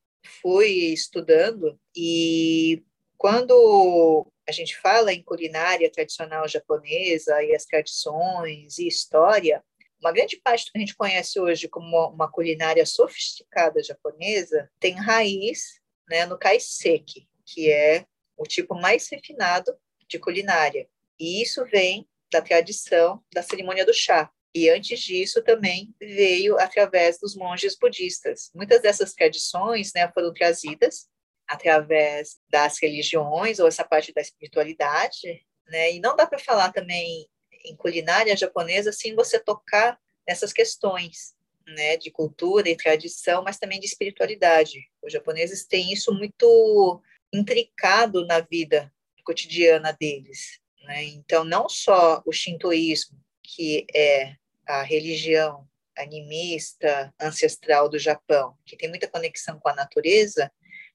[0.41, 2.83] fui estudando e
[3.17, 9.63] quando a gente fala em culinária tradicional japonesa e as tradições e história,
[9.99, 14.95] uma grande parte do que a gente conhece hoje como uma culinária sofisticada japonesa tem
[14.95, 18.05] raiz né, no kaiseki, que é
[18.37, 19.75] o tipo mais refinado
[20.07, 20.87] de culinária.
[21.19, 24.31] E isso vem da tradição da cerimônia do chá.
[24.53, 28.49] E antes disso também veio através dos monges budistas.
[28.55, 31.07] Muitas dessas tradições né, foram trazidas
[31.47, 35.93] através das religiões ou essa parte da espiritualidade, né?
[35.93, 37.27] E não dá para falar também
[37.65, 41.35] em culinária japonesa sem você tocar nessas questões,
[41.67, 44.89] né, de cultura e tradição, mas também de espiritualidade.
[45.03, 47.01] Os japoneses têm isso muito
[47.33, 48.91] intricado na vida
[49.23, 51.03] cotidiana deles, né?
[51.03, 54.33] Então, não só o shintoísmo, que é
[54.65, 60.51] a religião animista ancestral do Japão, que tem muita conexão com a natureza,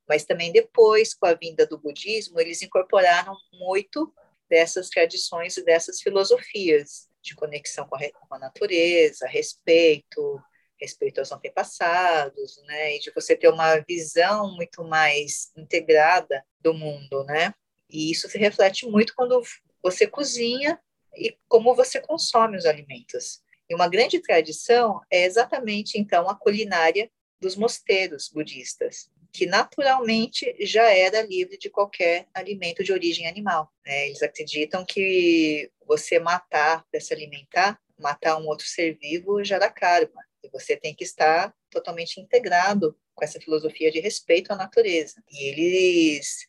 [0.09, 4.13] mas também depois, com a vinda do budismo, eles incorporaram muito
[4.49, 7.97] dessas tradições e dessas filosofias de conexão com
[8.35, 10.41] a, natureza, respeito,
[10.79, 17.25] respeito aos antepassados, né, e de você ter uma visão muito mais integrada do mundo,
[17.25, 17.55] né?
[17.89, 19.43] E isso se reflete muito quando
[19.83, 20.79] você cozinha
[21.17, 23.43] e como você consome os alimentos.
[23.69, 30.89] E uma grande tradição é exatamente então a culinária dos mosteiros budistas, que naturalmente já
[30.91, 33.69] era livre de qualquer alimento de origem animal.
[33.85, 34.07] Né?
[34.07, 40.23] Eles acreditam que você matar para se alimentar, matar um outro ser vivo gera karma.
[40.41, 45.21] E você tem que estar totalmente integrado com essa filosofia de respeito à natureza.
[45.29, 46.47] E eles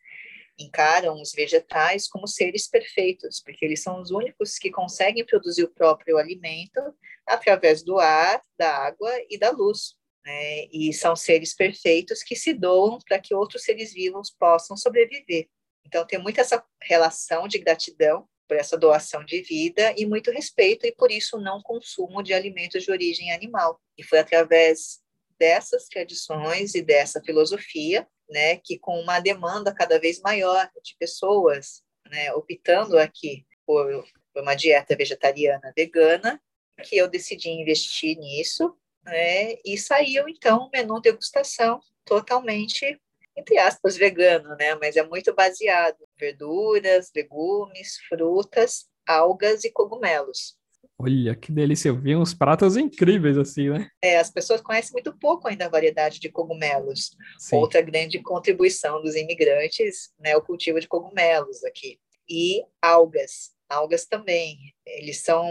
[0.59, 5.73] encaram os vegetais como seres perfeitos, porque eles são os únicos que conseguem produzir o
[5.73, 6.79] próprio alimento
[7.25, 10.65] através do ar, da água e da luz né?
[10.71, 15.47] E são seres perfeitos que se doam para que outros seres vivos possam sobreviver.
[15.85, 20.85] Então tem muita essa relação de gratidão por essa doação de vida e muito respeito
[20.85, 23.79] e por isso não consumo de alimentos de origem animal.
[23.97, 24.99] E foi através
[25.39, 31.83] dessas tradições e dessa filosofia, né, que com uma demanda cada vez maior de pessoas,
[32.09, 36.41] né, optando aqui por uma dieta vegetariana vegana,
[36.83, 39.55] que eu decidi investir nisso né?
[39.65, 42.99] E saiu então o menu degustação totalmente
[43.37, 44.75] entre aspas vegano, né?
[44.75, 50.57] Mas é muito baseado em verduras, legumes, frutas, algas e cogumelos.
[50.97, 51.89] Olha, que delícia!
[51.89, 53.89] Eu vi uns pratos incríveis assim, né?
[54.01, 57.11] É, as pessoas conhecem muito pouco ainda a variedade de cogumelos.
[57.37, 57.57] Sim.
[57.57, 61.99] Outra grande contribuição dos imigrantes, né, o cultivo de cogumelos aqui.
[62.29, 64.57] E algas, algas também.
[64.85, 65.45] Eles são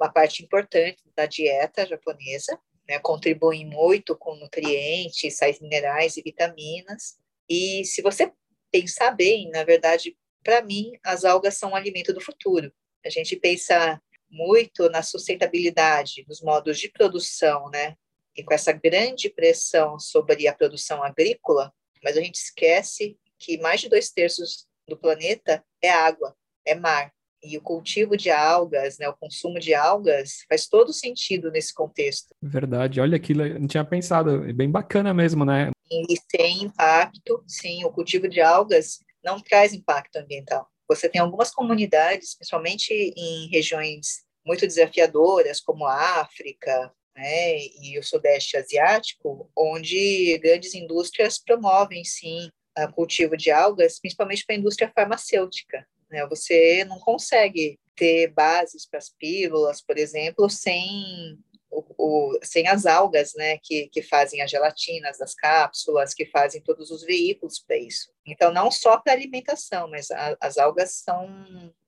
[0.00, 2.58] uma parte importante da dieta japonesa,
[2.88, 7.18] né, contribuem muito com nutrientes, sais minerais e vitaminas.
[7.48, 8.32] E se você
[8.70, 12.72] pensar bem, na verdade, para mim, as algas são o alimento do futuro.
[13.04, 17.96] A gente pensa muito na sustentabilidade, nos modos de produção, né?
[18.36, 21.72] E com essa grande pressão sobre a produção agrícola,
[22.02, 27.12] mas a gente esquece que mais de dois terços do planeta é água, é mar.
[27.42, 32.34] E o cultivo de algas, né, o consumo de algas, faz todo sentido nesse contexto.
[32.42, 35.70] Verdade, olha aquilo, não tinha pensado, é bem bacana mesmo, né?
[35.90, 40.68] E sem impacto, sim, o cultivo de algas não traz impacto ambiental.
[40.88, 48.02] Você tem algumas comunidades, principalmente em regiões muito desafiadoras, como a África, né, e o
[48.02, 52.48] Sudeste Asiático, onde grandes indústrias promovem, sim,
[52.78, 55.86] o cultivo de algas, principalmente para a indústria farmacêutica.
[56.10, 56.26] Né?
[56.26, 61.38] Você não consegue ter bases para as pílulas, por exemplo, sem
[61.70, 66.62] o, o, sem as algas, né, que, que fazem as gelatinas das cápsulas, que fazem
[66.62, 68.12] todos os veículos para isso.
[68.26, 71.28] Então, não só para alimentação, mas a, as algas são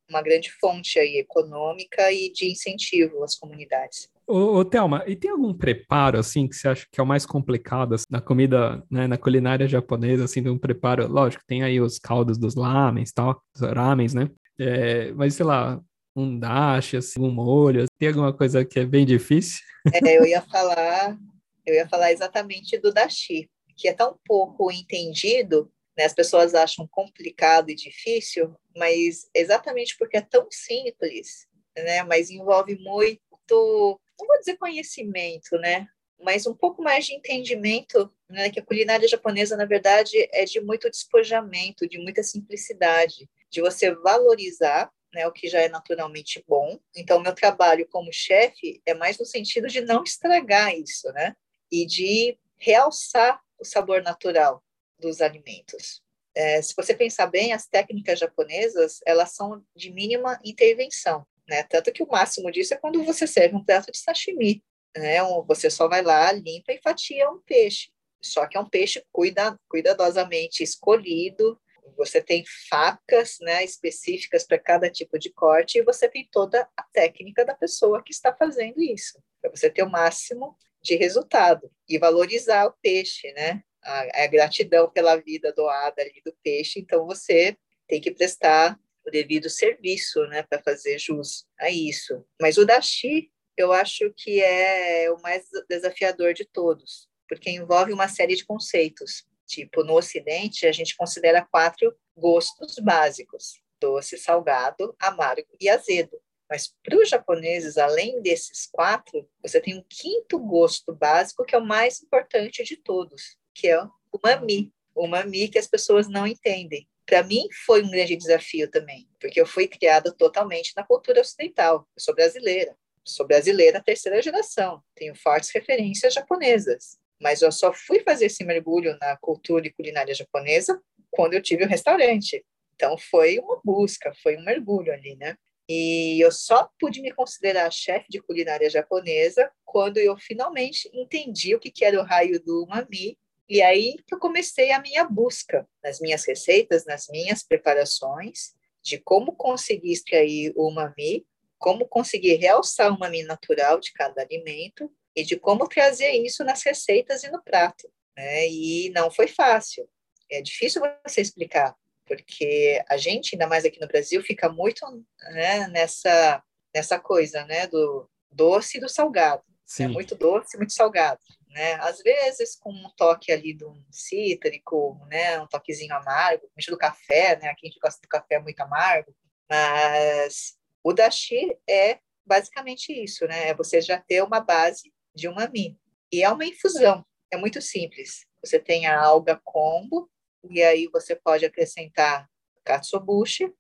[0.09, 4.11] uma grande fonte aí econômica e de incentivo às comunidades.
[4.31, 7.27] Ô, ô Thelma, e tem algum preparo, assim, que você acha que é o mais
[7.27, 11.09] complicado assim, na comida, né, na culinária japonesa, assim, de um preparo?
[11.09, 14.31] Lógico, tem aí os caldos dos lamens tal, os ramens, né?
[14.57, 15.83] É, mas, sei lá,
[16.15, 17.87] um dashi, assim, um molho?
[17.99, 19.65] Tem alguma coisa que é bem difícil?
[19.93, 21.19] É, eu ia falar,
[21.67, 26.05] eu ia falar exatamente do dashi, que é tão pouco entendido, né?
[26.05, 32.05] As pessoas acham complicado e difícil, mas exatamente porque é tão simples, né?
[32.05, 35.89] Mas envolve muito, não vou dizer conhecimento, né?
[36.23, 38.51] Mas um pouco mais de entendimento, né?
[38.51, 43.95] Que a culinária japonesa, na verdade, é de muito despojamento, de muita simplicidade, de você
[43.95, 46.79] valorizar né, o que já é naturalmente bom.
[46.95, 51.35] Então, meu trabalho como chefe é mais no sentido de não estragar isso, né?
[51.71, 54.63] E de realçar o sabor natural
[54.99, 56.03] dos alimentos.
[56.35, 61.65] É, se você pensar bem, as técnicas japonesas, elas são de mínima intervenção, né?
[61.65, 64.63] Tanto que o máximo disso é quando você serve um prato de sashimi,
[64.97, 65.19] né?
[65.49, 67.91] Você só vai lá, limpa e fatia um peixe.
[68.23, 71.61] Só que é um peixe cuida, cuidadosamente escolhido,
[71.97, 76.83] você tem facas né, específicas para cada tipo de corte e você tem toda a
[76.93, 81.99] técnica da pessoa que está fazendo isso, para você ter o máximo de resultado e
[81.99, 83.63] valorizar o peixe, né?
[83.83, 87.57] A, a gratidão pela vida doada ali do peixe, então você
[87.89, 92.25] tem que prestar o devido serviço, né, para fazer jus a isso.
[92.41, 98.09] Mas o dashi, eu acho que é o mais desafiador de todos, porque envolve uma
[98.09, 99.25] série de conceitos.
[99.47, 106.21] Tipo, no Ocidente, a gente considera quatro gostos básicos: doce, salgado, amargo e azedo.
[106.49, 111.59] Mas para os japoneses, além desses quatro, você tem um quinto gosto básico, que é
[111.59, 114.73] o mais importante de todos, que é o umami.
[114.93, 116.89] O umami que as pessoas não entendem.
[117.11, 121.89] Para mim, foi um grande desafio também, porque eu fui criada totalmente na cultura ocidental.
[121.97, 122.77] Eu sou brasileira.
[123.05, 124.81] Sou brasileira terceira geração.
[124.95, 130.15] Tenho fortes referências japonesas mas eu só fui fazer esse mergulho na cultura e culinária
[130.15, 132.45] japonesa quando eu tive o um restaurante.
[132.75, 135.37] Então foi uma busca, foi um mergulho ali, né?
[135.69, 141.61] E eu só pude me considerar chefe de culinária japonesa quando eu finalmente entendi o
[141.61, 143.19] que era o raio do umami.
[143.51, 148.97] E aí que eu comecei a minha busca nas minhas receitas, nas minhas preparações, de
[148.97, 151.27] como conseguir extrair o umami,
[151.59, 156.63] como conseguir realçar o umami natural de cada alimento e de como trazer isso nas
[156.63, 157.91] receitas e no prato.
[158.17, 158.49] Né?
[158.49, 159.89] E não foi fácil.
[160.31, 161.75] É difícil você explicar,
[162.07, 164.87] porque a gente, ainda mais aqui no Brasil, fica muito
[165.33, 166.41] né, nessa,
[166.73, 169.43] nessa coisa né, do doce e do salgado.
[169.79, 171.21] É muito doce muito salgado.
[171.49, 171.75] Né?
[171.75, 175.41] Às vezes com um toque ali de um cítrico, né?
[175.41, 177.49] um toquezinho amargo, mexe do café, né?
[177.49, 179.15] aqui a gente gosta do café muito amargo,
[179.49, 183.49] mas o dashi é basicamente isso, né?
[183.49, 185.77] É você já ter uma base de umami.
[186.13, 188.25] E é uma infusão, é muito simples.
[188.45, 190.09] Você tem a alga combo,
[190.49, 192.29] e aí você pode acrescentar
[192.65, 193.53] katsuobushi,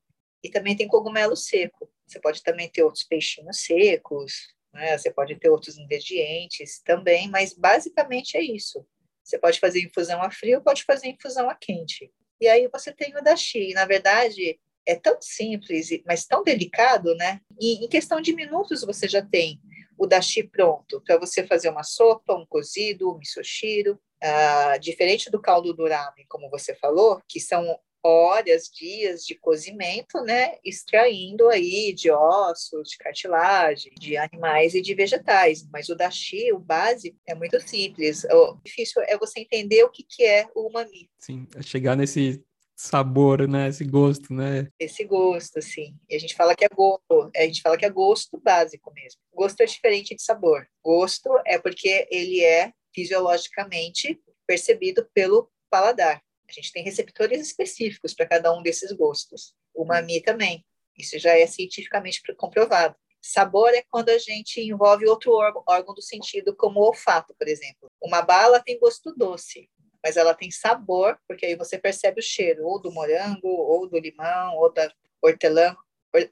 [0.42, 1.90] e também tem cogumelo seco.
[2.06, 4.96] Você pode também ter outros peixinhos secos, né?
[4.96, 8.84] você pode ter outros ingredientes também, mas basicamente é isso.
[9.22, 12.12] Você pode fazer infusão a frio, pode fazer infusão a quente.
[12.40, 13.72] E aí você tem o dashi.
[13.74, 17.40] Na verdade, é tão simples, mas tão delicado, né?
[17.60, 19.60] E em questão de minutos você já tem
[19.96, 25.40] o dashi pronto, para você fazer uma sopa, um cozido, um misoshiro, ah, diferente do
[25.40, 31.92] caldo do ramen, como você falou, que são horas, dias de cozimento, né, extraindo aí
[31.92, 35.66] de ossos, de cartilagem, de animais e de vegetais.
[35.72, 38.24] Mas o dashi, o base, é muito simples.
[38.24, 41.08] O difícil é você entender o que, que é o umami.
[41.18, 42.42] Sim, é chegar nesse
[42.80, 43.68] sabor, né?
[43.68, 44.68] Esse gosto, né?
[44.78, 45.94] Esse gosto, sim.
[46.08, 49.20] E a gente fala que é gosto, a gente fala que é gosto básico mesmo.
[49.34, 50.66] Gosto é diferente de sabor.
[50.82, 56.22] Gosto é porque ele é fisiologicamente percebido pelo paladar.
[56.50, 59.54] A gente tem receptores específicos para cada um desses gostos.
[59.72, 60.66] O mami também.
[60.98, 62.96] Isso já é cientificamente comprovado.
[63.22, 67.46] Sabor é quando a gente envolve outro órgão, órgão do sentido, como o olfato, por
[67.46, 67.88] exemplo.
[68.02, 69.70] Uma bala tem gosto doce,
[70.02, 73.98] mas ela tem sabor, porque aí você percebe o cheiro, ou do morango, ou do
[73.98, 75.76] limão, ou da hortelã.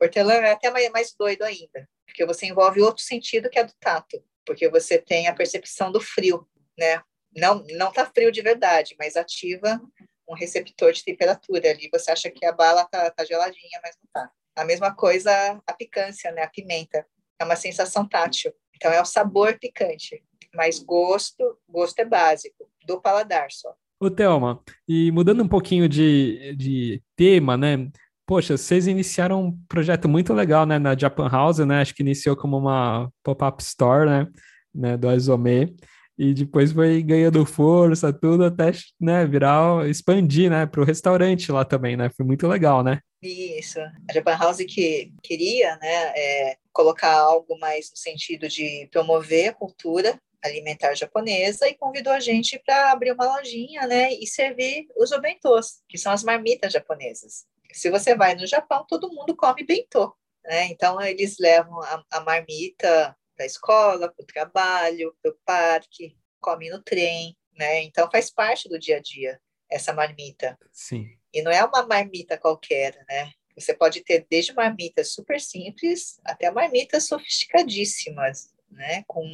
[0.01, 4.21] Hortelã é até mais doido ainda, porque você envolve outro sentido que é do tato,
[4.45, 7.01] porque você tem a percepção do frio, né?
[7.37, 9.81] Não, não tá frio de verdade, mas ativa
[10.29, 11.89] um receptor de temperatura ali.
[11.93, 14.31] Você acha que a bala tá, tá geladinha, mas não tá.
[14.57, 16.43] A mesma coisa a picância, né?
[16.43, 17.07] A pimenta.
[17.41, 18.53] É uma sensação tátil.
[18.77, 20.23] Então é o sabor picante,
[20.55, 23.75] mas gosto, gosto é básico do paladar só.
[24.01, 27.89] Ô, Thelma, e mudando um pouquinho de, de tema, né?
[28.25, 31.81] Poxa, vocês iniciaram um projeto muito legal, né, na Japan House, né?
[31.81, 34.27] Acho que iniciou como uma pop-up store, né,
[34.73, 35.75] né, do Azome,
[36.19, 41.65] e depois foi ganhando força, tudo até, né, virar, expandir, né, para o restaurante lá
[41.65, 42.11] também, né?
[42.17, 43.01] Foi muito legal, né?
[43.23, 43.79] Isso.
[43.81, 49.55] A Japan House que queria né, é, colocar algo mais no sentido de promover a
[49.55, 55.11] cultura alimentar japonesa e convidou a gente para abrir uma lojinha né, e servir os
[55.13, 57.45] obentos, que são as marmitas japonesas.
[57.73, 60.15] Se você vai no Japão, todo mundo come bentô.
[60.45, 60.67] Né?
[60.67, 66.19] Então, eles levam a, a marmita para a escola, para o trabalho, para o parque,
[66.41, 67.37] come no trem.
[67.57, 67.85] Né?
[67.85, 70.59] Então, faz parte do dia a dia essa marmita.
[70.73, 71.07] Sim.
[71.33, 73.31] E não é uma marmita qualquer, né?
[73.55, 79.05] Você pode ter desde marmitas super simples até marmitas sofisticadíssimas, né?
[79.07, 79.25] Com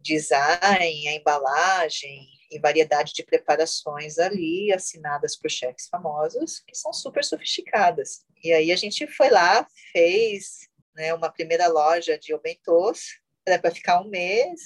[0.00, 7.24] design, a embalagem e variedade de preparações ali assinadas por chefes famosos que são super
[7.24, 8.24] sofisticadas.
[8.42, 13.70] E aí a gente foi lá, fez né, uma primeira loja de obentos, era para
[13.70, 14.60] ficar um mês,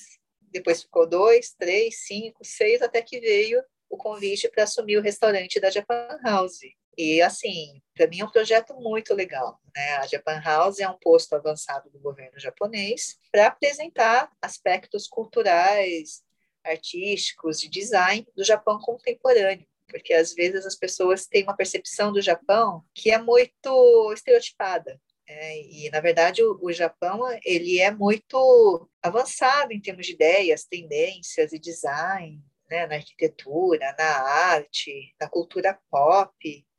[0.51, 5.61] depois ficou dois, três, cinco, seis, até que veio o convite para assumir o restaurante
[5.61, 6.61] da Japan House.
[6.97, 9.61] E, assim, para mim é um projeto muito legal.
[9.75, 9.97] Né?
[9.97, 16.23] A Japan House é um posto avançado do governo japonês para apresentar aspectos culturais,
[16.65, 19.67] artísticos, de design do Japão contemporâneo.
[19.89, 25.01] Porque às vezes as pessoas têm uma percepção do Japão que é muito estereotipada.
[25.29, 30.65] É, e na verdade o, o, Japão ele é muito avançado em termos de ideias,
[30.65, 36.33] tendências e design né, na arquitetura, na arte, na cultura pop.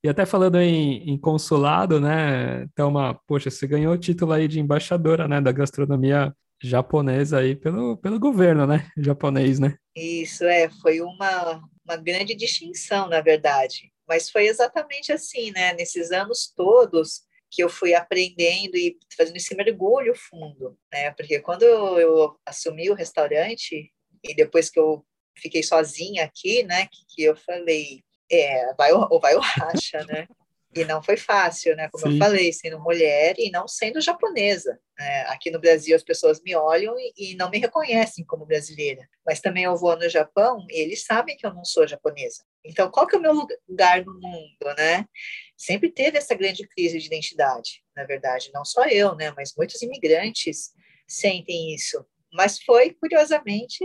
[0.03, 4.59] E até falando em, em consulado, né, Thelma, poxa, você ganhou o título aí de
[4.59, 9.75] embaixadora, né, da gastronomia japonesa aí pelo, pelo governo, né, japonês, né?
[9.95, 13.91] Isso, é, foi uma, uma grande distinção, na verdade.
[14.07, 19.55] Mas foi exatamente assim, né, nesses anos todos que eu fui aprendendo e fazendo esse
[19.55, 23.91] mergulho fundo, né, porque quando eu assumi o restaurante
[24.23, 25.05] e depois que eu
[25.41, 26.87] fiquei sozinha aqui, né?
[26.87, 30.27] Que, que eu falei, é, vai ou vai o racha, né?
[30.75, 31.89] E não foi fácil, né?
[31.89, 32.13] Como Sim.
[32.13, 34.77] eu falei, sendo mulher e não sendo japonesa.
[34.99, 35.21] Né?
[35.27, 39.07] Aqui no Brasil as pessoas me olham e, e, não me reconhecem como brasileira.
[39.25, 42.43] Mas também eu vou no Japão e eles sabem que eu não sou japonesa.
[42.67, 43.33] Então, qual que é o meu
[43.67, 45.07] lugar no mundo, né?
[45.55, 48.51] Sempre teve essa grande crise de identidade, na verdade.
[48.53, 49.31] Não só eu, né?
[49.35, 50.71] Mas muitos imigrantes
[51.07, 52.05] sentem isso.
[52.31, 53.83] Mas foi, curiosamente,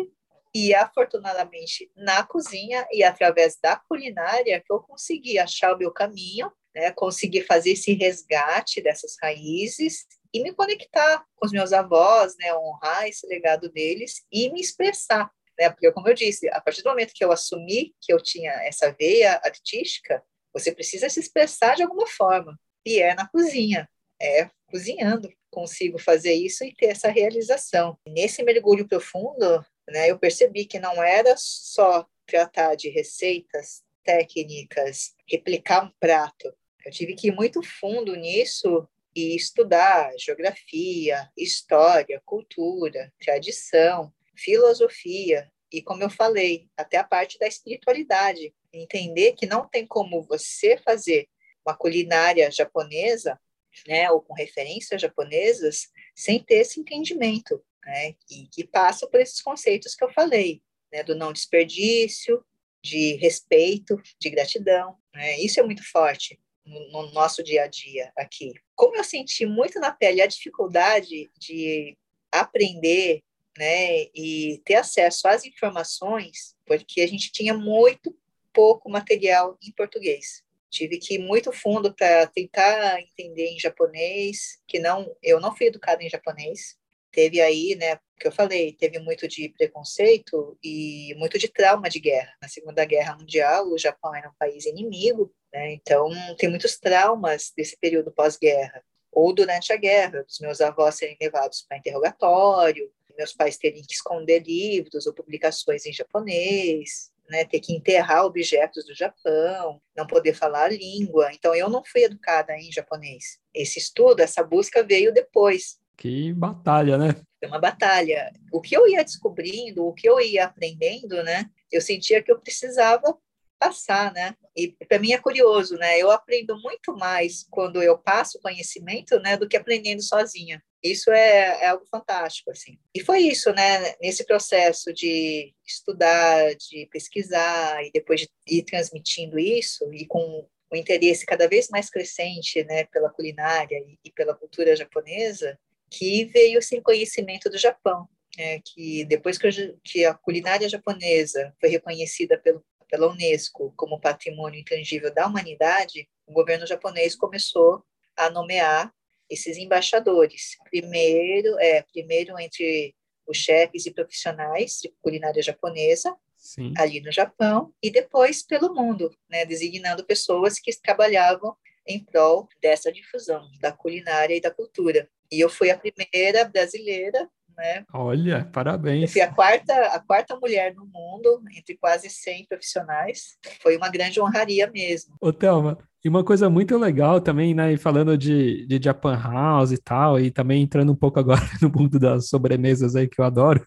[0.54, 6.52] e afortunadamente na cozinha e através da culinária que eu consegui achar o meu caminho,
[6.74, 12.54] né, consegui fazer esse resgate dessas raízes e me conectar com os meus avós, né,
[12.54, 16.90] honrar esse legado deles e me expressar, né, porque como eu disse, a partir do
[16.90, 20.22] momento que eu assumi que eu tinha essa veia artística,
[20.52, 23.88] você precisa se expressar de alguma forma e é na cozinha,
[24.20, 27.98] é cozinhando consigo fazer isso e ter essa realização.
[28.08, 35.84] Nesse mergulho profundo, né, eu percebi que não era só tratar de receitas técnicas, replicar
[35.84, 36.52] um prato.
[36.84, 45.82] Eu tive que ir muito fundo nisso e estudar geografia, história, cultura, tradição, filosofia e,
[45.82, 48.54] como eu falei, até a parte da espiritualidade.
[48.72, 51.28] Entender que não tem como você fazer
[51.64, 53.38] uma culinária japonesa,
[53.86, 59.40] né, ou com referências japonesas, sem ter esse entendimento né, e que passa por esses
[59.40, 60.62] conceitos que eu falei,
[60.92, 62.44] né, do não desperdício,
[62.82, 64.96] de respeito, de gratidão.
[65.14, 68.52] Né, isso é muito forte no, no, nosso dia a dia aqui.
[68.74, 71.96] Como eu senti muito na pele a dificuldade de
[72.30, 73.22] aprender
[73.58, 78.16] né, e ter acesso às informações, porque a gente tinha muito
[78.52, 80.42] pouco material em português.
[80.70, 85.66] Tive que ir muito fundo para tentar entender em japonês, que não, eu não fui
[85.66, 86.76] educada em japonês,
[87.10, 92.00] teve aí, né, que eu falei, teve muito de preconceito e muito de trauma de
[92.00, 92.32] guerra.
[92.40, 97.52] Na Segunda Guerra Mundial, o Japão era um país inimigo, né, então tem muitos traumas
[97.54, 98.82] desse período pós-guerra.
[99.12, 103.94] Ou durante a guerra, os meus avós serem levados para interrogatório, meus pais terem que
[103.94, 110.34] esconder livros ou publicações em japonês, né, ter que enterrar objetos do Japão, não poder
[110.34, 111.30] falar a língua.
[111.32, 113.38] Então, eu não fui educada em japonês.
[113.54, 117.14] Esse estudo, essa busca veio depois, que batalha, né?
[117.40, 118.32] É uma batalha.
[118.52, 121.48] O que eu ia descobrindo, o que eu ia aprendendo, né?
[121.70, 123.16] Eu sentia que eu precisava
[123.62, 124.34] passar, né?
[124.56, 125.96] E para mim é curioso, né?
[125.98, 130.60] Eu aprendo muito mais quando eu passo conhecimento, né, do que aprendendo sozinha.
[130.82, 132.76] Isso é, é algo fantástico, assim.
[132.92, 133.94] E foi isso, né?
[134.00, 140.76] Nesse processo de estudar, de pesquisar e depois de ir transmitindo isso e com o
[140.76, 145.56] interesse cada vez mais crescente, né, pela culinária e, e pela cultura japonesa,
[145.90, 148.08] que veio esse conhecimento do Japão,
[148.38, 149.48] é, que depois que,
[149.84, 156.32] que, a culinária japonesa foi reconhecida pelo, pela Unesco como patrimônio intangível da humanidade, o
[156.34, 157.82] governo japonês começou
[158.14, 158.92] a nomear
[159.30, 160.58] esses embaixadores.
[160.68, 162.94] Primeiro, é, primeiro entre
[163.26, 166.74] os chefes e profissionais de culinária japonesa, Sim.
[166.76, 172.92] ali no Japão, e depois pelo mundo, né, designando pessoas que trabalhavam em prol dessa
[172.92, 175.08] difusão da culinária e da cultura.
[175.30, 177.26] E eu fui a primeira brasileira
[177.56, 177.84] né?
[177.92, 179.02] Olha, parabéns.
[179.02, 183.36] Eu fui a quarta, a quarta mulher no mundo, entre quase 100 profissionais.
[183.60, 185.14] Foi uma grande honraria mesmo.
[185.20, 189.78] Ô, Thelma, e uma coisa muito legal também, né, falando de, de Japan House e
[189.78, 193.64] tal, e também entrando um pouco agora no mundo das sobremesas aí que eu adoro,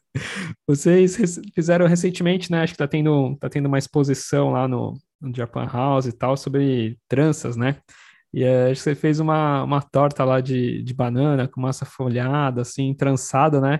[0.67, 1.17] vocês
[1.53, 5.65] fizeram recentemente, né, acho que tá tendo, tá tendo uma exposição lá no, no Japan
[5.65, 7.77] House e tal, sobre tranças, né?
[8.35, 11.85] E é, acho que você fez uma, uma torta lá de, de banana com massa
[11.85, 13.79] folhada, assim, trançada, né?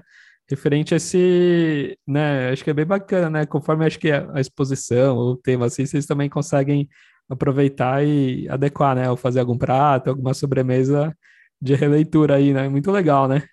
[0.50, 2.52] Referente a esse, né?
[2.52, 3.46] Acho que é bem bacana, né?
[3.46, 6.88] Conforme acho que a, a exposição, o tema, assim, vocês também conseguem
[7.28, 9.10] aproveitar e adequar, né?
[9.12, 11.14] Ou fazer algum prato, alguma sobremesa
[11.62, 12.70] de releitura aí, né?
[12.70, 13.44] Muito legal, né?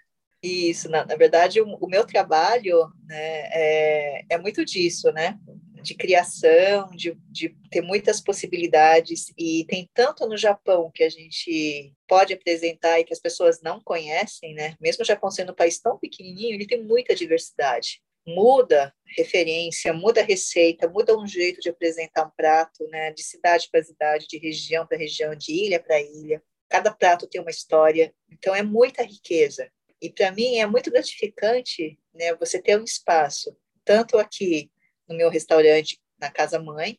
[0.41, 2.79] Isso, na, na verdade, o, o, meu trabalho
[3.09, 5.37] né, é, é muito disso, né?
[5.83, 11.93] De criação, de, de ter muitas possibilidades, e tem tanto no Japão que a gente
[12.07, 14.77] pode apresentar e que as pessoas não conhecem, né?
[14.81, 18.01] Mesmo o Japão sendo um país tão pequenininho, ele tem muita diversidade.
[18.27, 23.11] Muda referência, muda receita, muda um jeito de apresentar um prato, né?
[23.13, 26.43] De cidade para cidade, de região para região, de ilha para ilha.
[26.69, 29.71] Cada prato tem uma história, então é muita riqueza.
[30.01, 32.35] E para mim é muito gratificante, né?
[32.37, 34.71] Você ter um espaço, tanto aqui
[35.13, 36.99] no meu restaurante na Casa Mãe,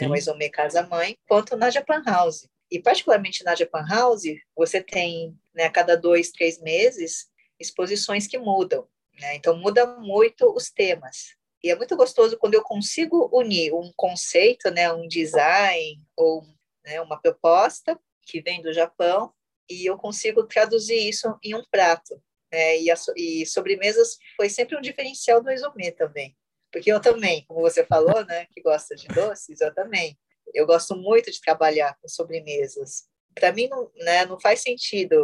[0.00, 2.48] né, o Exome Casa Mãe, quanto na Japan House.
[2.70, 4.22] E particularmente na Japan House,
[4.56, 8.86] você tem, né, a cada dois, três meses, exposições que mudam.
[9.20, 9.34] Né?
[9.34, 11.34] Então, muda muito os temas.
[11.62, 16.46] E é muito gostoso quando eu consigo unir um conceito, né, um design ou
[16.84, 19.32] né, uma proposta que vem do Japão
[19.68, 22.22] e eu consigo traduzir isso em um prato.
[22.50, 22.80] Né?
[22.80, 26.34] E, a, e sobremesas foi sempre um diferencial do Exomê também.
[26.72, 30.18] Porque eu também, como você falou, né, que gosta de doces, eu também.
[30.54, 33.04] Eu gosto muito de trabalhar com sobremesas.
[33.34, 35.16] Para mim, não, né, não faz sentido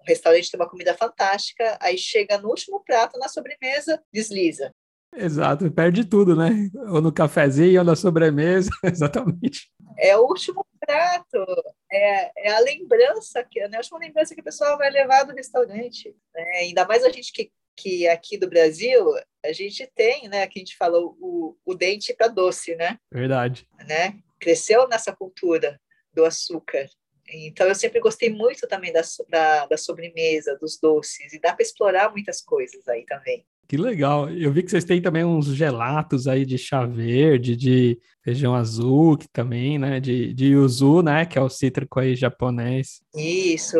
[0.00, 4.74] um restaurante ter uma comida fantástica, aí chega no último prato, na sobremesa, desliza.
[5.14, 6.70] Exato, perde tudo, né?
[6.92, 9.70] Ou no cafezinho, ou na sobremesa, exatamente.
[9.98, 11.44] É o último prato,
[11.90, 15.34] é, é a lembrança, que, né, a última lembrança que a pessoa vai levar do
[15.34, 16.14] restaurante.
[16.34, 16.42] Né?
[16.60, 17.50] Ainda mais a gente que
[17.80, 19.02] que aqui do Brasil
[19.42, 22.98] a gente tem, né, que a gente falou o, o dente para doce, né?
[23.10, 23.66] Verdade.
[23.88, 24.18] Né?
[24.38, 25.80] Cresceu nessa cultura
[26.12, 26.86] do açúcar.
[27.32, 31.62] Então eu sempre gostei muito também da, da, da sobremesa, dos doces, e dá para
[31.62, 33.46] explorar muitas coisas aí também.
[33.70, 34.28] Que legal.
[34.28, 39.16] Eu vi que vocês têm também uns gelatos aí de chá verde, de feijão azul,
[39.16, 40.00] que também, né?
[40.00, 41.24] De, de yuzu, né?
[41.24, 43.00] Que é o cítrico aí japonês.
[43.14, 43.78] Isso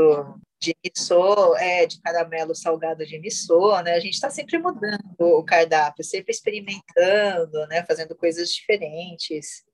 [0.62, 3.95] de missô, é, de caramelo salgado de missô, né?
[3.95, 7.84] A gente está sempre mudando o cardápio, sempre experimentando, né?
[7.84, 9.64] Fazendo coisas diferentes.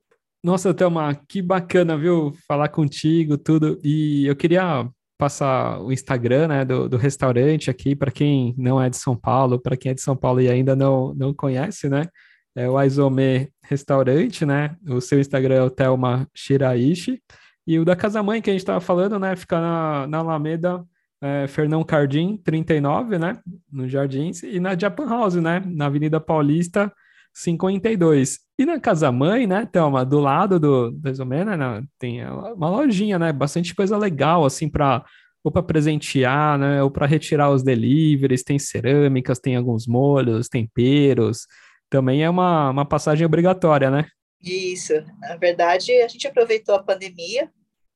[0.43, 2.33] Nossa, Thelma, que bacana, viu?
[2.49, 3.79] Falar contigo, tudo.
[3.85, 4.89] E eu queria
[5.19, 9.59] passar o Instagram, né, do, do restaurante aqui, para quem não é de São Paulo,
[9.59, 12.07] para quem é de São Paulo e ainda não, não conhece, né?
[12.55, 14.77] É o Aizome Restaurante, né?
[14.89, 17.23] O seu Instagram é o Thelma Shiraishi.
[17.67, 19.37] E o da Casa Mãe, que a gente estava falando, né?
[19.37, 20.83] Fica na, na Alameda
[21.21, 23.39] é, Fernão Cardim, 39, né?
[23.71, 24.43] No Jardins.
[24.43, 25.63] E na Japan House, né?
[25.67, 26.91] Na Avenida Paulista,
[27.37, 28.39] 52.
[28.59, 30.07] E na Casa Mãe, né, Thelma?
[30.07, 33.31] Do lado do, do Exomena, né, tem uma lojinha, né?
[33.31, 35.05] Bastante coisa legal, assim, para
[35.45, 36.83] ou para presentear, né?
[36.83, 38.43] Ou para retirar os deliveries.
[38.43, 41.47] Tem cerâmicas, tem alguns molhos, temperos.
[41.91, 44.07] Também é uma, uma passagem obrigatória, né?
[44.43, 44.95] Isso.
[45.21, 47.51] Na verdade, a gente aproveitou a pandemia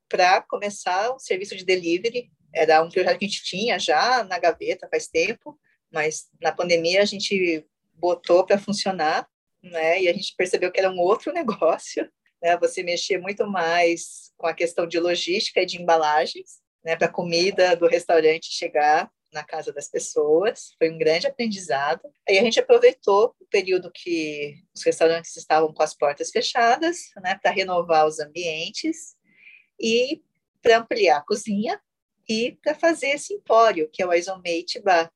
[0.07, 2.29] para começar o serviço de delivery.
[2.53, 5.57] Era um projeto que a gente tinha já na gaveta faz tempo,
[5.91, 7.65] mas na pandemia a gente
[8.01, 9.27] botou para funcionar,
[9.63, 10.01] né?
[10.01, 12.09] E a gente percebeu que era um outro negócio,
[12.41, 12.57] né?
[12.57, 16.95] Você mexer muito mais com a questão de logística e de embalagens, né?
[16.95, 22.01] Para a comida do restaurante chegar na casa das pessoas, foi um grande aprendizado.
[22.27, 27.39] Aí a gente aproveitou o período que os restaurantes estavam com as portas fechadas, né,
[27.41, 29.15] para renovar os ambientes
[29.79, 30.21] e
[30.61, 31.79] para ampliar a cozinha
[32.27, 35.11] e para fazer esse empório, que é o Isomate Bar.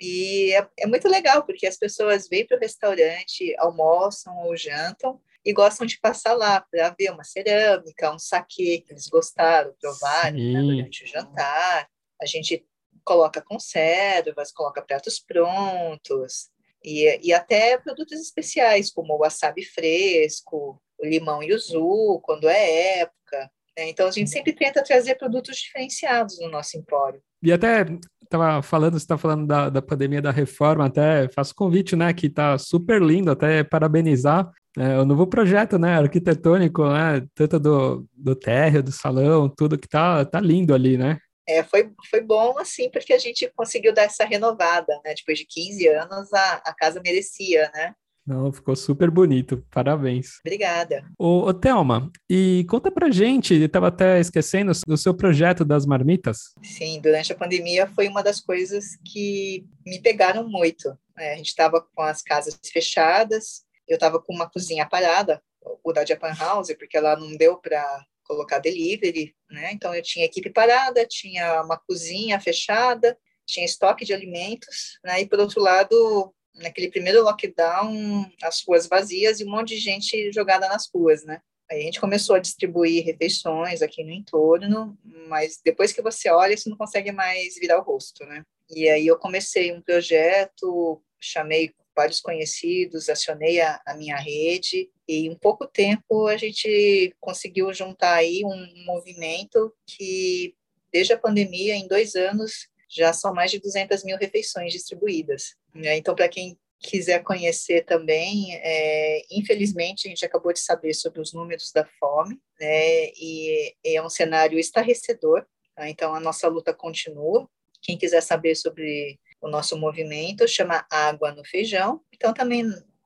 [0.00, 5.20] E é, é muito legal, porque as pessoas vêm para o restaurante, almoçam ou jantam,
[5.44, 10.36] e gostam de passar lá para ver uma cerâmica, um saquê que eles gostaram, provaram
[10.36, 11.88] né, durante o jantar.
[12.20, 12.66] A gente
[13.04, 16.50] coloca conservas, coloca pratos prontos,
[16.86, 23.50] e, e até produtos especiais, como o wasabi fresco, o limão yuzu, quando é época.
[23.76, 23.90] Né?
[23.90, 27.20] Então, a gente sempre tenta trazer produtos diferenciados no nosso empório.
[27.42, 27.86] E até
[28.22, 32.26] estava falando, você está falando da, da pandemia da reforma, até faço convite, né, que
[32.26, 38.34] está super lindo, até parabenizar é, o novo projeto, né, arquitetônico, né, tanto do, do
[38.34, 41.18] térreo, do salão, tudo que tá, tá lindo ali, né?
[41.48, 45.46] É, foi, foi bom, assim, porque a gente conseguiu dar essa renovada, né, depois de
[45.46, 47.94] 15 anos a, a casa merecia, né?
[48.26, 49.64] Não, ficou super bonito.
[49.70, 50.40] Parabéns.
[50.40, 51.04] Obrigada.
[51.16, 56.54] Ô, ô Thelma, e conta pra gente, estava até esquecendo do seu projeto das marmitas.
[56.62, 60.88] Sim, durante a pandemia foi uma das coisas que me pegaram muito.
[61.16, 61.34] Né?
[61.34, 65.40] A gente estava com as casas fechadas, eu estava com uma cozinha parada,
[65.84, 69.70] o da Japan House, porque ela não deu para colocar delivery, né?
[69.72, 73.16] Então eu tinha equipe parada, tinha uma cozinha fechada,
[73.46, 75.20] tinha estoque de alimentos, né?
[75.20, 80.32] E por outro lado, naquele primeiro lockdown, as ruas vazias e um monte de gente
[80.32, 81.40] jogada nas ruas, né?
[81.70, 84.96] Aí a gente começou a distribuir refeições aqui no entorno,
[85.28, 88.42] mas depois que você olha, você não consegue mais virar o rosto, né?
[88.70, 95.26] E aí eu comecei um projeto, chamei vários conhecidos, acionei a, a minha rede e
[95.26, 100.54] em pouco tempo a gente conseguiu juntar aí um movimento que
[100.92, 105.54] desde a pandemia, em dois anos, já são mais de 200 mil refeições distribuídas.
[105.74, 105.96] Né?
[105.96, 111.32] Então, para quem quiser conhecer também, é, infelizmente a gente acabou de saber sobre os
[111.32, 113.06] números da fome, né?
[113.16, 115.44] E é um cenário estarrecedor.
[115.74, 115.88] Tá?
[115.88, 117.48] Então a nossa luta continua.
[117.82, 122.00] Quem quiser saber sobre o nosso movimento chama Água no Feijão.
[122.12, 122.64] Então também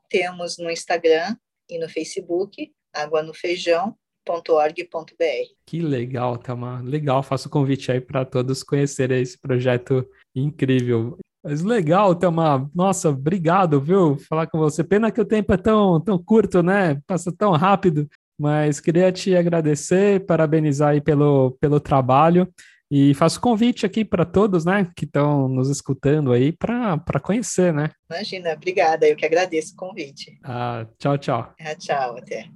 [0.09, 1.37] temos no Instagram
[1.69, 3.97] e no Facebook Água no Feijão
[4.31, 5.55] .org.br.
[5.67, 6.81] Que legal, Thelma.
[6.85, 11.19] Legal, faço o convite aí para todos conhecerem esse projeto incrível.
[11.43, 12.71] Mas legal, Thelma.
[12.75, 14.17] Nossa, obrigado, viu?
[14.29, 14.85] Falar com você.
[14.85, 17.01] Pena que o tempo é tão, tão curto, né?
[17.07, 18.09] Passa tão rápido.
[18.39, 22.49] Mas queria te agradecer, parabenizar aí pelo, pelo trabalho.
[22.91, 27.91] E faço convite aqui para todos, né, que estão nos escutando aí para conhecer, né?
[28.11, 30.41] Imagina, obrigada, eu que agradeço o convite.
[30.43, 31.55] Ah, tchau, tchau.
[31.61, 32.49] Ah, tchau, até.